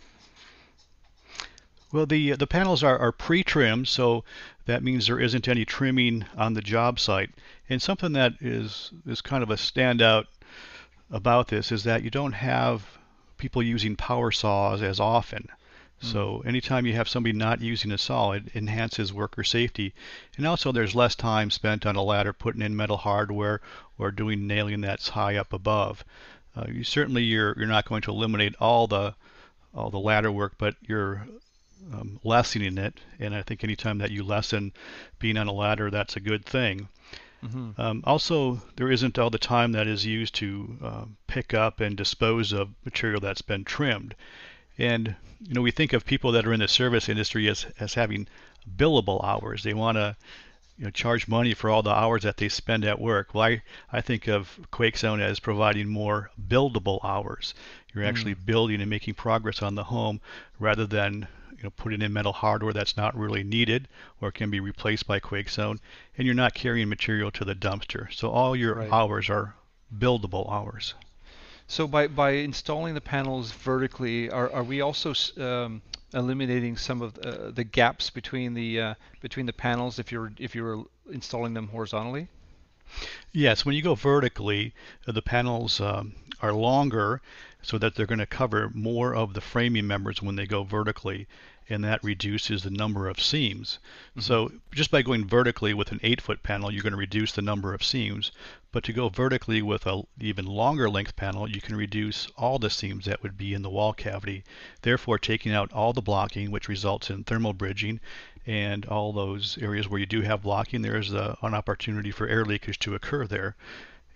Well, 1.92 2.06
the 2.06 2.32
the 2.32 2.46
panels 2.46 2.84
are, 2.84 2.98
are 2.98 3.12
pre-trimmed, 3.12 3.88
so 3.88 4.24
that 4.66 4.84
means 4.84 5.06
there 5.06 5.18
isn't 5.18 5.48
any 5.48 5.64
trimming 5.64 6.24
on 6.36 6.54
the 6.54 6.62
job 6.62 7.00
site. 7.00 7.30
And 7.68 7.82
something 7.82 8.12
that 8.12 8.34
is 8.40 8.92
is 9.06 9.20
kind 9.20 9.42
of 9.42 9.50
a 9.50 9.56
standout 9.56 10.26
about 11.10 11.48
this 11.48 11.72
is 11.72 11.84
that 11.84 12.02
you 12.02 12.10
don't 12.10 12.32
have 12.32 12.98
people 13.38 13.62
using 13.62 13.96
power 13.96 14.30
saws 14.30 14.82
as 14.82 15.00
often. 15.00 15.48
Mm. 16.02 16.12
So 16.12 16.42
anytime 16.46 16.86
you 16.86 16.94
have 16.94 17.08
somebody 17.08 17.32
not 17.32 17.60
using 17.60 17.92
a 17.92 17.98
saw, 17.98 18.32
it 18.32 18.44
enhances 18.54 19.12
worker 19.12 19.44
safety. 19.44 19.94
And 20.36 20.46
also 20.46 20.72
there's 20.72 20.94
less 20.94 21.14
time 21.14 21.50
spent 21.50 21.86
on 21.86 21.96
a 21.96 22.02
ladder 22.02 22.32
putting 22.32 22.62
in 22.62 22.76
metal 22.76 22.98
hardware 22.98 23.60
or 23.98 24.10
doing 24.10 24.46
nailing 24.46 24.82
that's 24.82 25.08
high 25.10 25.36
up 25.36 25.52
above. 25.52 26.04
Uh, 26.56 26.66
you 26.68 26.84
certainly 26.84 27.22
you're 27.22 27.54
you're 27.58 27.66
not 27.66 27.88
going 27.88 28.02
to 28.02 28.10
eliminate 28.10 28.54
all 28.60 28.86
the 28.86 29.14
all 29.74 29.90
the 29.90 29.98
ladder 29.98 30.32
work, 30.32 30.54
but 30.58 30.74
you're 30.82 31.26
um, 31.92 32.18
lessening 32.24 32.78
it. 32.78 32.98
And 33.18 33.34
I 33.34 33.42
think 33.42 33.62
anytime 33.62 33.98
that 33.98 34.10
you 34.10 34.22
lessen 34.22 34.72
being 35.18 35.36
on 35.36 35.48
a 35.48 35.52
ladder, 35.52 35.90
that's 35.90 36.16
a 36.16 36.20
good 36.20 36.44
thing. 36.44 36.88
Mm-hmm. 37.44 37.80
Um, 37.80 38.02
also, 38.04 38.62
there 38.76 38.90
isn't 38.90 39.18
all 39.18 39.30
the 39.30 39.38
time 39.38 39.72
that 39.72 39.86
is 39.86 40.06
used 40.06 40.34
to 40.36 40.78
uh, 40.82 41.04
pick 41.26 41.52
up 41.54 41.80
and 41.80 41.96
dispose 41.96 42.52
of 42.52 42.70
material 42.84 43.20
that's 43.20 43.42
been 43.42 43.64
trimmed. 43.64 44.14
And 44.78 45.14
you 45.40 45.54
know, 45.54 45.62
we 45.62 45.70
think 45.70 45.92
of 45.92 46.04
people 46.04 46.32
that 46.32 46.46
are 46.46 46.52
in 46.52 46.60
the 46.60 46.68
service 46.68 47.08
industry 47.08 47.48
as 47.48 47.66
as 47.78 47.94
having 47.94 48.26
billable 48.76 49.22
hours. 49.24 49.62
They 49.62 49.74
want 49.74 49.96
to 49.96 50.16
you 50.78 50.84
know, 50.84 50.90
charge 50.90 51.26
money 51.26 51.54
for 51.54 51.70
all 51.70 51.82
the 51.82 51.90
hours 51.90 52.22
that 52.22 52.36
they 52.36 52.48
spend 52.48 52.84
at 52.84 53.00
work. 53.00 53.34
Well, 53.34 53.44
I, 53.44 53.62
I 53.90 54.00
think 54.00 54.28
of 54.28 54.58
QuakeZone 54.72 55.20
as 55.20 55.40
providing 55.40 55.88
more 55.88 56.30
buildable 56.48 57.02
hours. 57.02 57.54
You're 57.94 58.04
actually 58.04 58.34
mm. 58.34 58.44
building 58.44 58.80
and 58.82 58.90
making 58.90 59.14
progress 59.14 59.62
on 59.62 59.74
the 59.74 59.84
home 59.84 60.20
rather 60.58 60.86
than 60.86 61.28
you 61.56 61.62
know, 61.62 61.70
putting 61.70 62.02
in 62.02 62.12
metal 62.12 62.34
hardware 62.34 62.74
that's 62.74 62.96
not 62.96 63.16
really 63.16 63.42
needed 63.42 63.88
or 64.20 64.30
can 64.30 64.50
be 64.50 64.60
replaced 64.60 65.06
by 65.06 65.18
QuakeZone, 65.18 65.78
and 66.18 66.26
you're 66.26 66.34
not 66.34 66.54
carrying 66.54 66.90
material 66.90 67.30
to 67.30 67.44
the 67.44 67.54
dumpster. 67.54 68.12
So 68.12 68.30
all 68.30 68.54
your 68.54 68.74
right. 68.74 68.92
hours 68.92 69.30
are 69.30 69.54
buildable 69.96 70.52
hours. 70.52 70.94
So 71.68 71.86
by, 71.88 72.06
by 72.06 72.30
installing 72.30 72.94
the 72.94 73.00
panels 73.00 73.50
vertically, 73.52 74.30
are, 74.30 74.50
are 74.52 74.62
we 74.62 74.80
also 74.80 75.14
um, 75.38 75.82
eliminating 76.14 76.76
some 76.76 77.02
of 77.02 77.18
uh, 77.18 77.50
the 77.50 77.64
gaps 77.64 78.10
between 78.10 78.54
the 78.54 78.80
uh, 78.80 78.94
between 79.20 79.46
the 79.46 79.52
panels 79.52 79.98
if 79.98 80.12
you're 80.12 80.32
if 80.38 80.54
you're 80.54 80.86
installing 81.10 81.54
them 81.54 81.68
horizontally? 81.68 82.28
Yes, 83.32 83.64
when 83.64 83.74
you 83.74 83.82
go 83.82 83.96
vertically, 83.96 84.72
uh, 85.08 85.12
the 85.12 85.22
panels 85.22 85.80
um, 85.80 86.14
are 86.40 86.52
longer 86.52 87.20
so 87.66 87.78
that 87.78 87.96
they're 87.96 88.06
going 88.06 88.20
to 88.20 88.26
cover 88.26 88.70
more 88.72 89.12
of 89.12 89.34
the 89.34 89.40
framing 89.40 89.88
members 89.88 90.22
when 90.22 90.36
they 90.36 90.46
go 90.46 90.62
vertically 90.62 91.26
and 91.68 91.82
that 91.82 92.04
reduces 92.04 92.62
the 92.62 92.70
number 92.70 93.08
of 93.08 93.20
seams. 93.20 93.80
Mm-hmm. 94.10 94.20
So 94.20 94.52
just 94.70 94.92
by 94.92 95.02
going 95.02 95.26
vertically 95.26 95.74
with 95.74 95.90
an 95.90 95.98
8 96.00 96.20
foot 96.20 96.42
panel, 96.44 96.70
you're 96.70 96.84
going 96.84 96.92
to 96.92 96.96
reduce 96.96 97.32
the 97.32 97.42
number 97.42 97.74
of 97.74 97.82
seams. 97.82 98.30
But 98.70 98.84
to 98.84 98.92
go 98.92 99.08
vertically 99.08 99.62
with 99.62 99.84
a 99.84 100.04
even 100.20 100.46
longer 100.46 100.88
length 100.88 101.16
panel, 101.16 101.50
you 101.50 101.60
can 101.60 101.74
reduce 101.74 102.28
all 102.36 102.60
the 102.60 102.70
seams 102.70 103.06
that 103.06 103.24
would 103.24 103.36
be 103.36 103.52
in 103.52 103.62
the 103.62 103.70
wall 103.70 103.92
cavity, 103.92 104.44
therefore 104.82 105.18
taking 105.18 105.52
out 105.52 105.72
all 105.72 105.92
the 105.92 106.00
blocking, 106.00 106.52
which 106.52 106.68
results 106.68 107.10
in 107.10 107.24
thermal 107.24 107.52
bridging. 107.52 107.98
And 108.46 108.86
all 108.86 109.12
those 109.12 109.58
areas 109.60 109.88
where 109.88 109.98
you 109.98 110.06
do 110.06 110.20
have 110.20 110.42
blocking, 110.42 110.82
there's 110.82 111.12
a, 111.12 111.36
an 111.42 111.52
opportunity 111.52 112.12
for 112.12 112.28
air 112.28 112.44
leakage 112.44 112.78
to 112.80 112.94
occur 112.94 113.26
there 113.26 113.56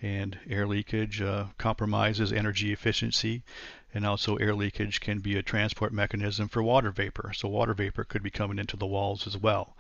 and 0.03 0.39
air 0.49 0.67
leakage 0.67 1.21
uh, 1.21 1.45
compromises 1.59 2.33
energy 2.33 2.73
efficiency 2.73 3.43
and 3.93 4.07
also 4.07 4.37
air 4.37 4.55
leakage 4.55 5.01
can 5.01 5.19
be 5.19 5.37
a 5.37 5.43
transport 5.43 5.93
mechanism 5.93 6.49
for 6.49 6.63
water 6.63 6.91
vapor 6.91 7.33
so 7.35 7.49
water 7.49 7.75
vapor 7.75 8.05
could 8.05 8.23
be 8.23 8.31
coming 8.31 8.59
into 8.59 8.77
the 8.77 8.87
walls 8.87 9.27
as 9.27 9.37
well 9.37 9.75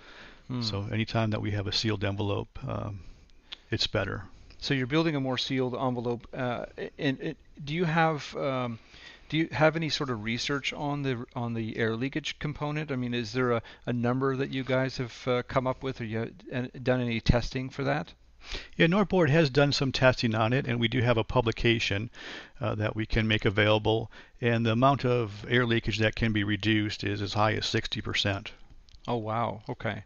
hmm. 0.48 0.62
so 0.62 0.86
anytime 0.92 1.30
that 1.30 1.40
we 1.40 1.50
have 1.52 1.66
a 1.66 1.72
sealed 1.72 2.04
envelope 2.04 2.58
um, 2.66 3.00
it's 3.70 3.86
better 3.86 4.24
so 4.58 4.74
you're 4.74 4.86
building 4.86 5.16
a 5.16 5.20
more 5.20 5.38
sealed 5.38 5.74
envelope 5.74 6.28
uh, 6.34 6.66
and, 6.98 7.20
and, 7.20 7.36
do 7.64 7.74
you 7.74 7.84
have 7.84 8.36
um, 8.36 8.78
do 9.30 9.38
you 9.38 9.48
have 9.52 9.76
any 9.76 9.88
sort 9.88 10.10
of 10.10 10.24
research 10.24 10.72
on 10.72 11.02
the 11.02 11.24
on 11.36 11.54
the 11.54 11.76
air 11.76 11.94
leakage 11.94 12.38
component? 12.40 12.90
I 12.90 12.96
mean, 12.96 13.14
is 13.14 13.32
there 13.32 13.52
a, 13.52 13.62
a 13.86 13.92
number 13.92 14.36
that 14.36 14.50
you 14.50 14.64
guys 14.64 14.96
have 14.96 15.28
uh, 15.28 15.42
come 15.44 15.68
up 15.68 15.84
with, 15.84 16.00
or 16.00 16.04
you 16.04 16.32
done 16.82 17.00
any 17.00 17.20
testing 17.20 17.70
for 17.70 17.84
that? 17.84 18.12
Yeah, 18.76 18.86
NORBORD 18.86 19.30
has 19.30 19.50
done 19.50 19.72
some 19.72 19.92
testing 19.92 20.34
on 20.34 20.52
it, 20.52 20.66
and 20.66 20.80
we 20.80 20.88
do 20.88 21.02
have 21.02 21.16
a 21.18 21.24
publication 21.24 22.10
uh, 22.60 22.74
that 22.76 22.96
we 22.96 23.06
can 23.06 23.28
make 23.28 23.44
available. 23.44 24.10
And 24.40 24.64
the 24.64 24.72
amount 24.72 25.04
of 25.04 25.44
air 25.48 25.66
leakage 25.66 25.98
that 25.98 26.14
can 26.14 26.32
be 26.32 26.42
reduced 26.42 27.04
is 27.04 27.20
as 27.20 27.34
high 27.34 27.52
as 27.52 27.64
60%. 27.64 28.48
Oh 29.06 29.16
wow! 29.16 29.62
Okay. 29.68 30.04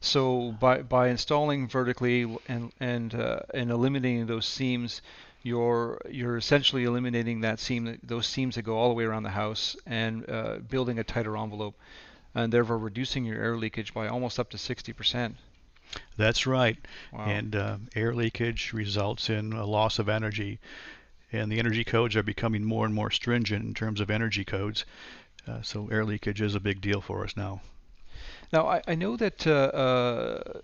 So 0.00 0.52
by 0.52 0.82
by 0.82 1.08
installing 1.08 1.68
vertically 1.68 2.36
and 2.48 2.72
and 2.80 3.14
uh, 3.14 3.40
and 3.54 3.70
eliminating 3.70 4.26
those 4.26 4.46
seams, 4.46 5.02
you're 5.42 6.00
you're 6.10 6.36
essentially 6.36 6.84
eliminating 6.84 7.40
that 7.40 7.60
seam 7.60 7.98
those 8.02 8.26
seams 8.26 8.56
that 8.56 8.62
go 8.62 8.76
all 8.76 8.88
the 8.88 8.94
way 8.94 9.04
around 9.04 9.22
the 9.22 9.30
house 9.30 9.76
and 9.86 10.28
uh, 10.28 10.58
building 10.58 10.98
a 10.98 11.04
tighter 11.04 11.36
envelope, 11.36 11.76
and 12.34 12.52
therefore 12.52 12.78
reducing 12.78 13.24
your 13.24 13.42
air 13.42 13.56
leakage 13.56 13.94
by 13.94 14.08
almost 14.08 14.38
up 14.38 14.50
to 14.50 14.56
60%. 14.56 15.34
That's 16.16 16.46
right. 16.46 16.76
Wow. 17.12 17.24
And 17.26 17.56
uh, 17.56 17.76
air 17.94 18.14
leakage 18.14 18.72
results 18.72 19.30
in 19.30 19.52
a 19.52 19.64
loss 19.64 19.98
of 19.98 20.08
energy. 20.08 20.58
And 21.32 21.50
the 21.50 21.58
energy 21.58 21.84
codes 21.84 22.16
are 22.16 22.22
becoming 22.22 22.64
more 22.64 22.84
and 22.84 22.94
more 22.94 23.10
stringent 23.10 23.64
in 23.64 23.74
terms 23.74 24.00
of 24.00 24.10
energy 24.10 24.44
codes. 24.44 24.84
Uh, 25.46 25.62
so 25.62 25.88
air 25.88 26.04
leakage 26.04 26.40
is 26.40 26.54
a 26.54 26.60
big 26.60 26.80
deal 26.80 27.00
for 27.00 27.24
us 27.24 27.36
now. 27.36 27.60
Now 28.52 28.66
I, 28.66 28.82
I 28.86 28.94
know 28.94 29.16
that 29.16 29.46
uh, 29.46 29.50
uh 29.50 30.60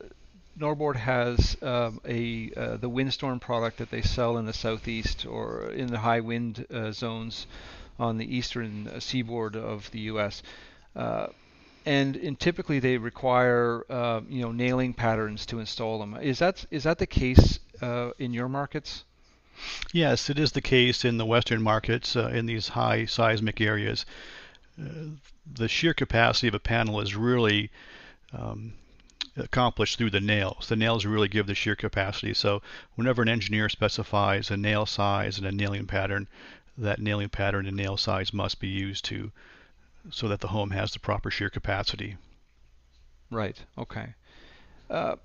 NORBORD 0.58 0.96
has 0.96 1.56
um, 1.62 2.00
a 2.06 2.52
uh, 2.56 2.76
the 2.76 2.88
windstorm 2.88 3.40
product 3.40 3.78
that 3.78 3.90
they 3.90 4.02
sell 4.02 4.36
in 4.36 4.44
the 4.44 4.52
southeast 4.52 5.24
or 5.24 5.70
in 5.70 5.86
the 5.86 5.98
high 5.98 6.20
wind 6.20 6.66
uh, 6.72 6.92
zones 6.92 7.46
on 7.98 8.18
the 8.18 8.36
eastern 8.36 9.00
seaboard 9.00 9.56
of 9.56 9.90
the 9.92 10.00
U.S 10.00 10.42
and, 11.84 12.16
and 12.16 12.38
typically 12.38 12.78
they 12.78 12.98
require 12.98 13.84
uh, 13.90 14.20
you 14.28 14.42
know 14.42 14.52
nailing 14.52 14.94
patterns 14.94 15.46
to 15.46 15.58
install 15.58 15.98
them. 15.98 16.16
Is 16.16 16.38
that 16.38 16.64
is 16.70 16.84
that 16.84 16.98
the 16.98 17.06
case 17.06 17.58
uh, 17.80 18.10
in 18.18 18.32
your 18.32 18.48
markets? 18.48 19.04
Yes, 19.92 20.30
it 20.30 20.38
is 20.38 20.52
the 20.52 20.60
case 20.60 21.04
in 21.04 21.18
the 21.18 21.26
Western 21.26 21.62
markets 21.62 22.16
uh, 22.16 22.28
in 22.28 22.46
these 22.46 22.68
high 22.68 23.04
seismic 23.04 23.60
areas. 23.60 24.04
Uh, 24.80 25.14
the 25.46 25.68
shear 25.68 25.94
capacity 25.94 26.48
of 26.48 26.54
a 26.54 26.58
panel 26.58 27.00
is 27.00 27.14
really 27.14 27.70
um, 28.32 28.72
accomplished 29.36 29.98
through 29.98 30.10
the 30.10 30.20
nails. 30.20 30.68
The 30.68 30.76
nails 30.76 31.04
really 31.04 31.28
give 31.28 31.46
the 31.46 31.54
shear 31.54 31.76
capacity. 31.76 32.34
So 32.34 32.62
whenever 32.94 33.22
an 33.22 33.28
engineer 33.28 33.68
specifies 33.68 34.50
a 34.50 34.56
nail 34.56 34.86
size 34.86 35.38
and 35.38 35.46
a 35.46 35.52
nailing 35.52 35.86
pattern, 35.86 36.28
that 36.78 37.00
nailing 37.00 37.28
pattern 37.28 37.66
and 37.66 37.76
nail 37.76 37.96
size 37.96 38.32
must 38.32 38.58
be 38.58 38.68
used 38.68 39.04
to 39.06 39.30
so 40.10 40.28
that 40.28 40.40
the 40.40 40.48
home 40.48 40.70
has 40.70 40.92
the 40.92 40.98
proper 40.98 41.30
shear 41.30 41.50
capacity. 41.50 42.16
Right. 43.30 43.56
Okay. 43.78 44.14
Uh, 44.90 45.16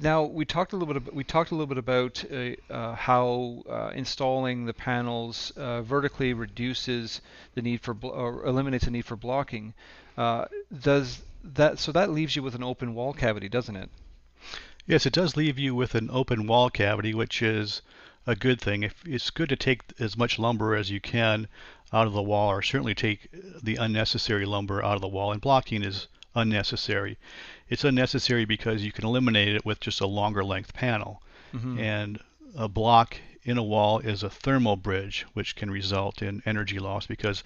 now 0.00 0.22
we 0.22 0.44
talked 0.44 0.72
a 0.72 0.76
little 0.76 0.92
bit. 0.92 1.02
About, 1.02 1.14
we 1.14 1.24
talked 1.24 1.50
a 1.50 1.54
little 1.54 1.66
bit 1.66 1.78
about 1.78 2.24
uh, 2.30 2.72
uh, 2.72 2.94
how 2.94 3.62
uh, 3.68 3.90
installing 3.94 4.66
the 4.66 4.72
panels 4.72 5.52
uh, 5.56 5.82
vertically 5.82 6.34
reduces 6.34 7.20
the 7.54 7.62
need 7.62 7.80
for 7.80 7.96
or 8.02 8.46
eliminates 8.46 8.84
the 8.84 8.90
need 8.90 9.04
for 9.04 9.16
blocking. 9.16 9.74
Uh, 10.16 10.44
does 10.82 11.22
that 11.42 11.78
so 11.78 11.92
that 11.92 12.10
leaves 12.10 12.36
you 12.36 12.42
with 12.42 12.54
an 12.54 12.62
open 12.62 12.94
wall 12.94 13.12
cavity, 13.12 13.48
doesn't 13.48 13.76
it? 13.76 13.90
Yes, 14.86 15.04
it 15.04 15.12
does 15.12 15.36
leave 15.36 15.58
you 15.58 15.74
with 15.74 15.94
an 15.94 16.08
open 16.12 16.46
wall 16.46 16.70
cavity, 16.70 17.12
which 17.12 17.42
is 17.42 17.82
a 18.26 18.36
good 18.36 18.60
thing. 18.60 18.84
If 18.84 19.06
it's 19.06 19.30
good 19.30 19.48
to 19.48 19.56
take 19.56 19.82
as 19.98 20.16
much 20.16 20.38
lumber 20.38 20.76
as 20.76 20.90
you 20.90 21.00
can 21.00 21.48
out 21.92 22.06
of 22.06 22.12
the 22.12 22.22
wall, 22.22 22.50
or 22.50 22.62
certainly 22.62 22.94
take 22.94 23.28
the 23.62 23.76
unnecessary 23.76 24.44
lumber 24.44 24.84
out 24.84 24.94
of 24.94 25.00
the 25.00 25.08
wall. 25.08 25.32
And 25.32 25.40
blocking 25.40 25.82
is 25.82 26.08
unnecessary. 26.34 27.18
It's 27.68 27.84
unnecessary 27.84 28.44
because 28.44 28.84
you 28.84 28.92
can 28.92 29.04
eliminate 29.04 29.54
it 29.54 29.64
with 29.64 29.80
just 29.80 30.00
a 30.00 30.06
longer 30.06 30.44
length 30.44 30.74
panel. 30.74 31.22
Mm-hmm. 31.54 31.78
And 31.78 32.20
a 32.56 32.68
block 32.68 33.16
in 33.42 33.58
a 33.58 33.62
wall 33.62 33.98
is 34.00 34.22
a 34.22 34.30
thermal 34.30 34.76
bridge, 34.76 35.26
which 35.32 35.56
can 35.56 35.70
result 35.70 36.22
in 36.22 36.42
energy 36.44 36.78
loss 36.78 37.06
because 37.06 37.42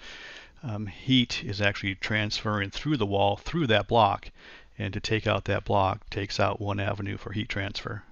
um, 0.61 0.87
heat 0.87 1.43
is 1.43 1.61
actually 1.61 1.95
transferring 1.95 2.69
through 2.69 2.97
the 2.97 3.05
wall 3.05 3.37
through 3.37 3.67
that 3.67 3.87
block. 3.87 4.29
And 4.77 4.93
to 4.93 4.99
take 4.99 5.27
out 5.27 5.45
that 5.45 5.65
block 5.65 6.09
takes 6.09 6.39
out 6.39 6.59
one 6.59 6.79
avenue 6.79 7.17
for 7.17 7.31
heat 7.31 7.47
transfer. 7.47 8.03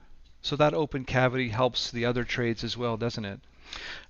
So 0.41 0.55
that 0.55 0.73
open 0.73 1.05
cavity 1.05 1.49
helps 1.49 1.91
the 1.91 2.05
other 2.05 2.23
trades 2.23 2.63
as 2.63 2.77
well, 2.77 2.97
doesn't 2.97 3.25
it? 3.25 3.39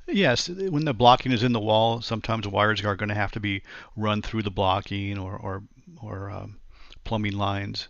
Yes, 0.08 0.50
when 0.50 0.86
the 0.86 0.94
blocking 0.94 1.32
is 1.32 1.44
in 1.44 1.54
the 1.54 1.60
wall, 1.60 2.02
sometimes 2.02 2.48
wires 2.48 2.84
are 2.84 2.96
going 2.96 3.10
to 3.10 3.16
have 3.16 3.32
to 3.32 3.40
be 3.40 3.62
run 3.96 4.22
through 4.22 4.44
the 4.44 4.52
blocking 4.52 5.18
or 5.18 5.38
or, 5.38 5.64
or 6.02 6.30
um, 6.30 6.58
plumbing 7.04 7.38
lines. 7.38 7.88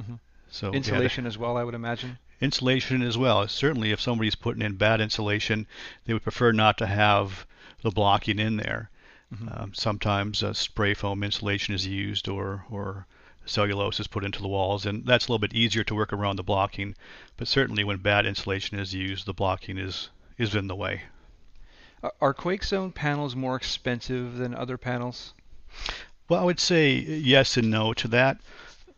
Mm-hmm. 0.00 0.14
So 0.50 0.72
insulation 0.72 1.24
to, 1.24 1.28
as 1.28 1.38
well, 1.38 1.56
I 1.56 1.64
would 1.64 1.74
imagine. 1.74 2.18
Insulation 2.40 3.02
as 3.02 3.18
well. 3.18 3.46
Certainly, 3.48 3.92
if 3.92 4.00
somebody's 4.00 4.34
putting 4.34 4.62
in 4.62 4.76
batt 4.76 5.00
insulation, 5.00 5.66
they 6.04 6.12
would 6.12 6.22
prefer 6.22 6.52
not 6.52 6.78
to 6.78 6.86
have 6.86 7.46
the 7.82 7.90
blocking 7.90 8.38
in 8.38 8.56
there. 8.56 8.90
Mm-hmm. 9.34 9.48
Um, 9.50 9.74
sometimes 9.74 10.42
uh, 10.42 10.52
spray 10.52 10.94
foam 10.94 11.22
insulation 11.22 11.74
is 11.74 11.86
used, 11.86 12.28
or 12.28 12.64
or 12.70 13.06
cellulose 13.44 14.00
is 14.00 14.06
put 14.06 14.24
into 14.24 14.40
the 14.40 14.48
walls, 14.48 14.86
and 14.86 15.06
that's 15.06 15.26
a 15.26 15.32
little 15.32 15.38
bit 15.38 15.54
easier 15.54 15.84
to 15.84 15.94
work 15.94 16.12
around 16.12 16.36
the 16.36 16.42
blocking. 16.42 16.94
But 17.36 17.48
certainly, 17.48 17.84
when 17.84 17.98
batt 17.98 18.26
insulation 18.26 18.78
is 18.78 18.94
used, 18.94 19.26
the 19.26 19.34
blocking 19.34 19.78
is 19.78 20.10
is 20.36 20.54
in 20.54 20.66
the 20.66 20.76
way. 20.76 21.02
Are 22.20 22.32
Quake 22.32 22.62
Zone 22.62 22.92
panels 22.92 23.34
more 23.34 23.56
expensive 23.56 24.36
than 24.36 24.54
other 24.54 24.78
panels? 24.78 25.34
Well, 26.28 26.40
I 26.40 26.44
would 26.44 26.60
say 26.60 26.94
yes 26.94 27.56
and 27.56 27.70
no 27.70 27.92
to 27.94 28.08
that. 28.08 28.38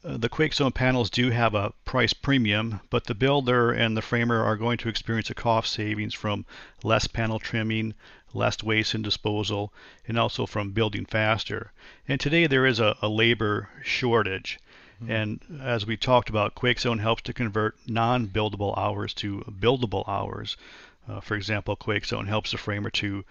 Uh, 0.04 0.16
the 0.16 0.28
Quake 0.28 0.52
Zone 0.54 0.72
panels 0.72 1.10
do 1.10 1.30
have 1.30 1.54
a 1.54 1.72
price 1.84 2.12
premium, 2.12 2.80
but 2.90 3.04
the 3.04 3.14
builder 3.14 3.70
and 3.70 3.96
the 3.96 4.02
framer 4.02 4.42
are 4.42 4.56
going 4.56 4.78
to 4.78 4.88
experience 4.88 5.30
a 5.30 5.34
cost 5.34 5.72
savings 5.72 6.14
from 6.14 6.44
less 6.82 7.06
panel 7.06 7.38
trimming, 7.38 7.94
less 8.34 8.62
waste 8.62 8.94
and 8.94 9.04
disposal, 9.04 9.72
and 10.06 10.18
also 10.18 10.44
from 10.44 10.72
building 10.72 11.04
faster. 11.04 11.72
And 12.08 12.20
today 12.20 12.46
there 12.46 12.66
is 12.66 12.80
a, 12.80 12.96
a 13.00 13.08
labor 13.08 13.68
shortage. 13.82 14.58
Mm-hmm. 15.02 15.10
And 15.10 15.60
as 15.62 15.86
we 15.86 15.96
talked 15.96 16.28
about, 16.28 16.54
Quake 16.54 16.80
Zone 16.80 16.98
helps 16.98 17.22
to 17.22 17.32
convert 17.32 17.76
non 17.86 18.26
buildable 18.26 18.76
hours 18.76 19.14
to 19.14 19.44
buildable 19.60 20.06
hours. 20.08 20.56
Uh, 21.08 21.20
for 21.20 21.34
example, 21.34 21.76
Quake 21.76 22.04
Zone 22.04 22.26
helps 22.26 22.52
the 22.52 22.58
framer 22.58 22.90
to 22.90 23.24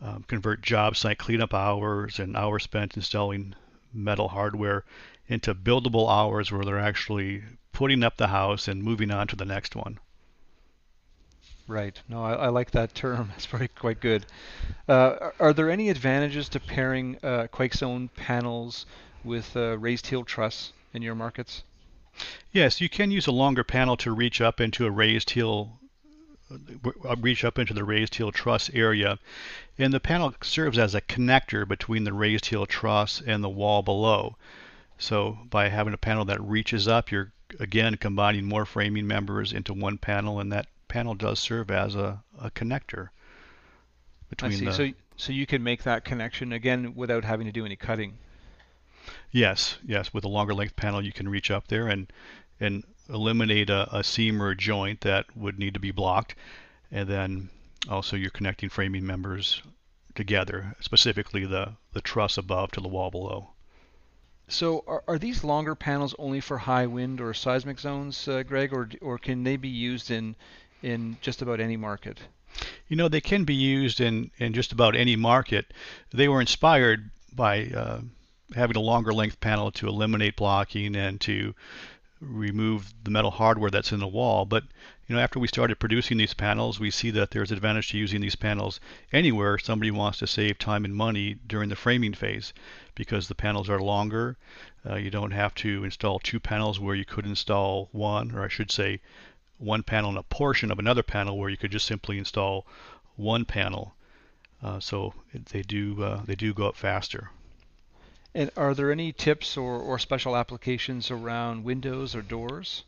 um, 0.00 0.24
convert 0.28 0.62
job 0.62 0.96
site 0.96 1.18
cleanup 1.18 1.54
hours 1.54 2.18
and 2.18 2.36
hours 2.36 2.64
spent 2.64 2.96
installing 2.96 3.54
metal 3.92 4.28
hardware 4.28 4.84
into 5.28 5.54
buildable 5.54 6.10
hours 6.10 6.52
where 6.52 6.64
they're 6.64 6.78
actually 6.78 7.42
putting 7.72 8.02
up 8.02 8.16
the 8.16 8.28
house 8.28 8.68
and 8.68 8.82
moving 8.82 9.10
on 9.10 9.26
to 9.28 9.36
the 9.36 9.44
next 9.44 9.74
one. 9.74 9.98
Right. 11.68 12.00
No, 12.08 12.22
I, 12.22 12.34
I 12.34 12.48
like 12.48 12.70
that 12.72 12.94
term. 12.94 13.32
It's 13.36 13.46
pretty 13.46 13.68
quite 13.68 14.00
good. 14.00 14.24
Uh, 14.88 15.16
are, 15.20 15.34
are, 15.40 15.52
there 15.52 15.70
any 15.70 15.88
advantages 15.90 16.48
to 16.50 16.60
pairing 16.60 17.18
uh, 17.24 17.48
Zone 17.74 18.08
panels 18.14 18.86
with 19.24 19.56
uh, 19.56 19.76
raised 19.78 20.06
heel 20.06 20.24
truss 20.24 20.72
in 20.94 21.02
your 21.02 21.16
markets? 21.16 21.64
Yes, 22.52 22.80
you 22.80 22.88
can 22.88 23.10
use 23.10 23.26
a 23.26 23.32
longer 23.32 23.64
panel 23.64 23.96
to 23.98 24.12
reach 24.12 24.40
up 24.40 24.60
into 24.60 24.86
a 24.86 24.90
raised 24.90 25.30
heel 25.30 25.80
Uh, 26.48 27.16
reach 27.16 27.44
up 27.44 27.58
into 27.58 27.74
the 27.74 27.82
raised 27.82 28.14
heel 28.14 28.30
truss 28.30 28.70
area. 28.72 29.18
And 29.78 29.92
the 29.92 30.00
panel 30.00 30.32
serves 30.42 30.78
as 30.78 30.94
a 30.94 31.00
connector 31.00 31.66
between 31.66 32.04
the 32.04 32.12
raised 32.12 32.46
heel 32.46 32.66
truss 32.66 33.20
and 33.26 33.42
the 33.42 33.48
wall 33.48 33.82
below. 33.82 34.36
So 34.98 35.38
by 35.50 35.68
having 35.68 35.92
a 35.92 35.98
panel 35.98 36.24
that 36.26 36.40
reaches 36.40 36.86
up, 36.86 37.10
you're 37.10 37.32
again 37.58 37.96
combining 37.96 38.44
more 38.44 38.64
framing 38.64 39.06
members 39.06 39.52
into 39.52 39.74
one 39.74 39.98
panel, 39.98 40.38
and 40.40 40.52
that 40.52 40.68
panel 40.88 41.14
does 41.14 41.38
serve 41.38 41.70
as 41.70 41.94
a, 41.94 42.22
a 42.40 42.50
connector 42.50 43.08
between 44.28 44.52
I 44.52 44.54
see. 44.54 44.64
The, 44.66 44.72
so 44.72 44.90
so 45.16 45.32
you 45.32 45.46
can 45.46 45.62
make 45.62 45.82
that 45.82 46.04
connection 46.04 46.52
again 46.52 46.94
without 46.94 47.24
having 47.24 47.46
to 47.46 47.52
do 47.52 47.64
any 47.64 47.76
cutting. 47.76 48.18
Yes, 49.30 49.78
yes. 49.84 50.14
With 50.14 50.24
a 50.24 50.28
longer 50.28 50.54
length 50.54 50.76
panel, 50.76 51.02
you 51.02 51.12
can 51.12 51.28
reach 51.28 51.50
up 51.50 51.68
there 51.68 51.88
and 51.88 52.12
and 52.60 52.84
eliminate 53.08 53.70
a, 53.70 53.96
a 53.96 54.04
seam 54.04 54.42
or 54.42 54.50
a 54.50 54.56
joint 54.56 55.00
that 55.02 55.26
would 55.36 55.58
need 55.58 55.74
to 55.74 55.80
be 55.80 55.90
blocked, 55.90 56.34
and 56.90 57.08
then 57.08 57.48
also 57.88 58.16
you're 58.16 58.30
connecting 58.30 58.68
framing 58.68 59.06
members 59.06 59.62
together, 60.14 60.74
specifically 60.80 61.44
the 61.44 61.72
the 61.92 62.00
truss 62.00 62.38
above 62.38 62.72
to 62.72 62.80
the 62.80 62.88
wall 62.88 63.10
below. 63.10 63.50
So 64.48 64.84
are, 64.86 65.02
are 65.08 65.18
these 65.18 65.42
longer 65.44 65.74
panels 65.74 66.14
only 66.18 66.40
for 66.40 66.58
high 66.58 66.86
wind 66.86 67.20
or 67.20 67.34
seismic 67.34 67.80
zones, 67.80 68.28
uh, 68.28 68.42
Greg, 68.42 68.72
or 68.72 68.88
or 69.00 69.18
can 69.18 69.44
they 69.44 69.56
be 69.56 69.68
used 69.68 70.10
in 70.10 70.36
in 70.82 71.16
just 71.20 71.42
about 71.42 71.60
any 71.60 71.76
market? 71.76 72.18
You 72.88 72.96
know, 72.96 73.08
they 73.08 73.20
can 73.20 73.44
be 73.44 73.54
used 73.54 74.00
in 74.00 74.30
in 74.38 74.52
just 74.52 74.72
about 74.72 74.96
any 74.96 75.16
market. 75.16 75.72
They 76.12 76.28
were 76.28 76.40
inspired 76.40 77.10
by 77.32 77.66
uh, 77.66 78.00
having 78.54 78.76
a 78.76 78.80
longer 78.80 79.12
length 79.12 79.40
panel 79.40 79.72
to 79.72 79.88
eliminate 79.88 80.36
blocking 80.36 80.96
and 80.96 81.20
to 81.22 81.54
remove 82.20 82.94
the 83.04 83.10
metal 83.10 83.30
hardware 83.30 83.70
that's 83.70 83.92
in 83.92 84.00
the 84.00 84.06
wall. 84.06 84.44
But 84.44 84.64
you 85.06 85.14
know, 85.14 85.20
after 85.20 85.38
we 85.38 85.48
started 85.48 85.78
producing 85.78 86.16
these 86.16 86.34
panels, 86.34 86.80
we 86.80 86.90
see 86.90 87.10
that 87.10 87.30
there's 87.30 87.52
advantage 87.52 87.90
to 87.90 87.98
using 87.98 88.20
these 88.20 88.36
panels 88.36 88.80
anywhere 89.12 89.58
somebody 89.58 89.90
wants 89.90 90.18
to 90.18 90.26
save 90.26 90.58
time 90.58 90.84
and 90.84 90.94
money 90.94 91.36
during 91.46 91.68
the 91.68 91.76
framing 91.76 92.14
phase, 92.14 92.52
because 92.94 93.28
the 93.28 93.34
panels 93.34 93.68
are 93.68 93.80
longer. 93.80 94.36
Uh, 94.88 94.96
you 94.96 95.10
don't 95.10 95.30
have 95.30 95.54
to 95.56 95.84
install 95.84 96.18
two 96.18 96.40
panels 96.40 96.80
where 96.80 96.94
you 96.94 97.04
could 97.04 97.26
install 97.26 97.88
one, 97.92 98.32
or 98.32 98.42
I 98.42 98.48
should 98.48 98.70
say, 98.70 99.00
one 99.58 99.82
panel 99.82 100.10
and 100.10 100.18
a 100.18 100.22
portion 100.22 100.70
of 100.70 100.78
another 100.78 101.02
panel 101.02 101.38
where 101.38 101.50
you 101.50 101.56
could 101.56 101.72
just 101.72 101.86
simply 101.86 102.18
install 102.18 102.66
one 103.16 103.44
panel. 103.44 103.94
Uh, 104.62 104.80
so 104.80 105.14
they 105.52 105.62
do 105.62 106.02
uh, 106.02 106.22
they 106.24 106.34
do 106.34 106.54
go 106.54 106.66
up 106.66 106.76
faster. 106.76 107.30
And 108.36 108.50
are 108.54 108.74
there 108.74 108.92
any 108.92 109.12
tips 109.12 109.56
or, 109.56 109.78
or 109.78 109.98
special 109.98 110.36
applications 110.36 111.10
around 111.10 111.64
windows 111.64 112.14
or 112.14 112.20
doors? 112.20 112.84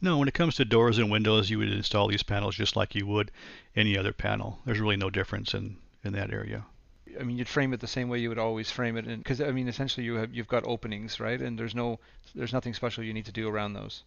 No, 0.00 0.18
when 0.18 0.28
it 0.28 0.34
comes 0.34 0.54
to 0.54 0.64
doors 0.64 0.98
and 0.98 1.10
windows, 1.10 1.50
you 1.50 1.58
would 1.58 1.72
install 1.72 2.06
these 2.06 2.22
panels 2.22 2.54
just 2.54 2.76
like 2.76 2.94
you 2.94 3.04
would 3.04 3.32
any 3.74 3.98
other 3.98 4.12
panel. 4.12 4.60
There's 4.64 4.78
really 4.78 4.96
no 4.96 5.10
difference 5.10 5.52
in, 5.52 5.78
in 6.04 6.12
that 6.12 6.32
area. 6.32 6.64
I 7.18 7.24
mean, 7.24 7.38
you'd 7.38 7.48
frame 7.48 7.72
it 7.72 7.80
the 7.80 7.88
same 7.88 8.08
way 8.08 8.20
you 8.20 8.28
would 8.28 8.38
always 8.38 8.70
frame 8.70 8.96
it, 8.96 9.04
because 9.04 9.40
I 9.40 9.50
mean, 9.50 9.66
essentially, 9.66 10.06
you 10.06 10.14
have 10.14 10.32
you've 10.32 10.46
got 10.46 10.64
openings, 10.64 11.18
right? 11.18 11.40
And 11.40 11.58
there's 11.58 11.74
no 11.74 11.98
there's 12.36 12.52
nothing 12.52 12.72
special 12.72 13.02
you 13.02 13.12
need 13.12 13.26
to 13.26 13.32
do 13.32 13.48
around 13.48 13.72
those. 13.72 14.04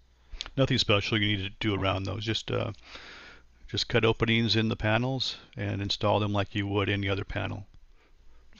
Nothing 0.56 0.78
special 0.78 1.18
you 1.18 1.36
need 1.36 1.44
to 1.44 1.56
do 1.60 1.76
around 1.76 2.04
those. 2.04 2.24
Just 2.24 2.50
uh, 2.50 2.72
just 3.68 3.90
cut 3.90 4.06
openings 4.06 4.56
in 4.56 4.70
the 4.70 4.78
panels 4.78 5.36
and 5.58 5.82
install 5.82 6.22
them 6.22 6.32
like 6.32 6.56
you 6.56 6.66
would 6.66 6.88
any 6.88 7.10
other 7.10 7.26
panel. 7.26 7.66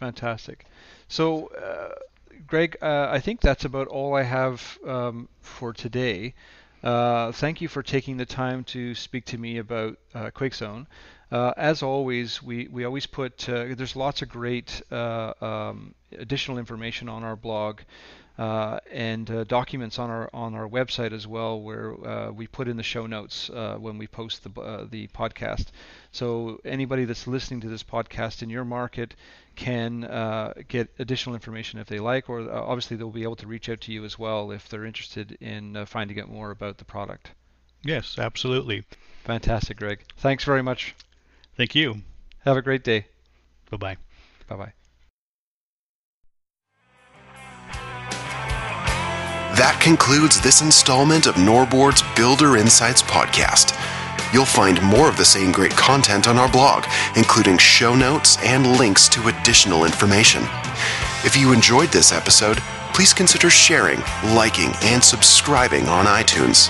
Fantastic. 0.02 0.66
So, 1.08 1.48
uh, 1.48 1.96
Greg, 2.48 2.78
uh, 2.82 3.08
I 3.12 3.20
think 3.20 3.40
that's 3.42 3.64
about 3.66 3.88
all 3.88 4.16
I 4.16 4.24
have 4.24 4.80
um, 4.86 5.30
for 5.42 5.72
today. 5.74 6.34
Uh, 6.84 7.32
thank 7.32 7.62
you 7.62 7.68
for 7.70 7.84
taking 7.84 8.18
the 8.18 8.26
time 8.26 8.64
to 8.66 8.96
speak 8.96 9.26
to 9.26 9.38
me 9.38 9.60
about 9.60 9.98
uh, 10.16 10.32
QuakeZone. 10.32 10.88
Uh, 11.32 11.54
as 11.56 11.84
always, 11.84 12.42
we, 12.44 12.68
we 12.70 12.84
always 12.84 13.06
put, 13.06 13.48
uh, 13.48 13.68
there's 13.76 13.96
lots 13.96 14.22
of 14.22 14.28
great 14.30 14.82
uh, 14.92 15.34
um, 15.42 15.96
additional 16.18 16.58
information 16.58 17.08
on 17.08 17.24
our 17.24 17.36
blog 17.38 17.82
uh, 18.38 18.80
and 18.92 19.30
uh, 19.30 19.44
documents 19.44 20.00
on 20.00 20.10
our 20.10 20.30
on 20.34 20.56
our 20.56 20.68
website 20.68 21.12
as 21.12 21.28
well, 21.28 21.62
where 21.62 21.94
uh, 22.08 22.32
we 22.32 22.48
put 22.48 22.68
in 22.68 22.78
the 22.78 22.84
show 22.84 23.06
notes 23.06 23.50
uh, 23.50 23.76
when 23.78 23.98
we 23.98 24.08
post 24.08 24.44
the 24.44 24.62
uh, 24.62 24.86
the 24.90 25.08
podcast. 25.08 25.68
So 26.12 26.60
anybody 26.66 27.06
that's 27.06 27.28
listening 27.28 27.62
to 27.62 27.70
this 27.70 27.84
podcast 27.84 28.42
in 28.42 28.50
your 28.50 28.66
market 28.66 29.16
can 29.56 30.06
uh, 30.06 30.54
get 30.68 30.90
additional 31.00 31.36
information 31.36 31.80
if 31.80 31.88
they 31.88 32.00
like, 32.00 32.30
or 32.30 32.52
obviously 32.52 32.98
they'll 32.98 33.10
be 33.10 33.24
able 33.24 33.36
to 33.38 33.48
reach 33.48 33.70
out 33.70 33.82
to 33.82 33.92
you 33.92 34.06
as 34.06 34.18
well 34.18 34.52
if 34.52 34.70
they're 34.70 34.86
interested 34.86 35.38
in 35.42 35.86
finding 35.86 36.20
out 36.20 36.30
more 36.30 36.52
about 36.52 36.78
the 36.78 36.86
product. 36.86 37.32
Yes, 37.84 38.18
absolutely. 38.18 38.84
Fantastic, 39.24 39.78
Greg. 39.78 40.00
Thanks 40.18 40.44
very 40.44 40.64
much. 40.64 40.96
Thank 41.58 41.76
you. 41.76 42.02
Have 42.46 42.58
a 42.58 42.62
great 42.62 42.84
day. 42.84 43.06
Bye 43.70 43.78
bye. 43.78 43.98
Bye 44.48 44.56
bye. 44.56 44.74
That 49.62 49.80
concludes 49.80 50.42
this 50.42 50.64
installment 50.64 51.28
of 51.28 51.36
Norboard's 51.36 52.02
Builder 52.16 52.58
Insights 52.58 53.04
podcast. 53.04 53.78
You'll 54.34 54.44
find 54.44 54.82
more 54.82 55.08
of 55.08 55.18
the 55.18 55.24
same 55.24 55.52
great 55.52 55.70
content 55.78 56.28
on 56.28 56.40
our 56.40 56.52
blog, 56.52 56.86
including 57.16 57.60
show 57.60 57.94
notes 57.94 58.40
and 58.44 58.66
links 58.80 59.08
to 59.10 59.28
additional 59.28 59.86
information. 59.86 60.42
If 61.24 61.38
you 61.38 61.54
enjoyed 61.54 61.90
this 61.90 62.12
episode, 62.12 62.58
please 62.96 63.14
consider 63.14 63.52
sharing, 63.52 64.00
liking, 64.34 64.72
and 64.82 65.04
subscribing 65.04 65.88
on 65.88 66.08
iTunes. 66.08 66.70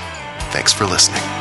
Thanks 0.51 0.73
for 0.73 0.85
listening. 0.85 1.40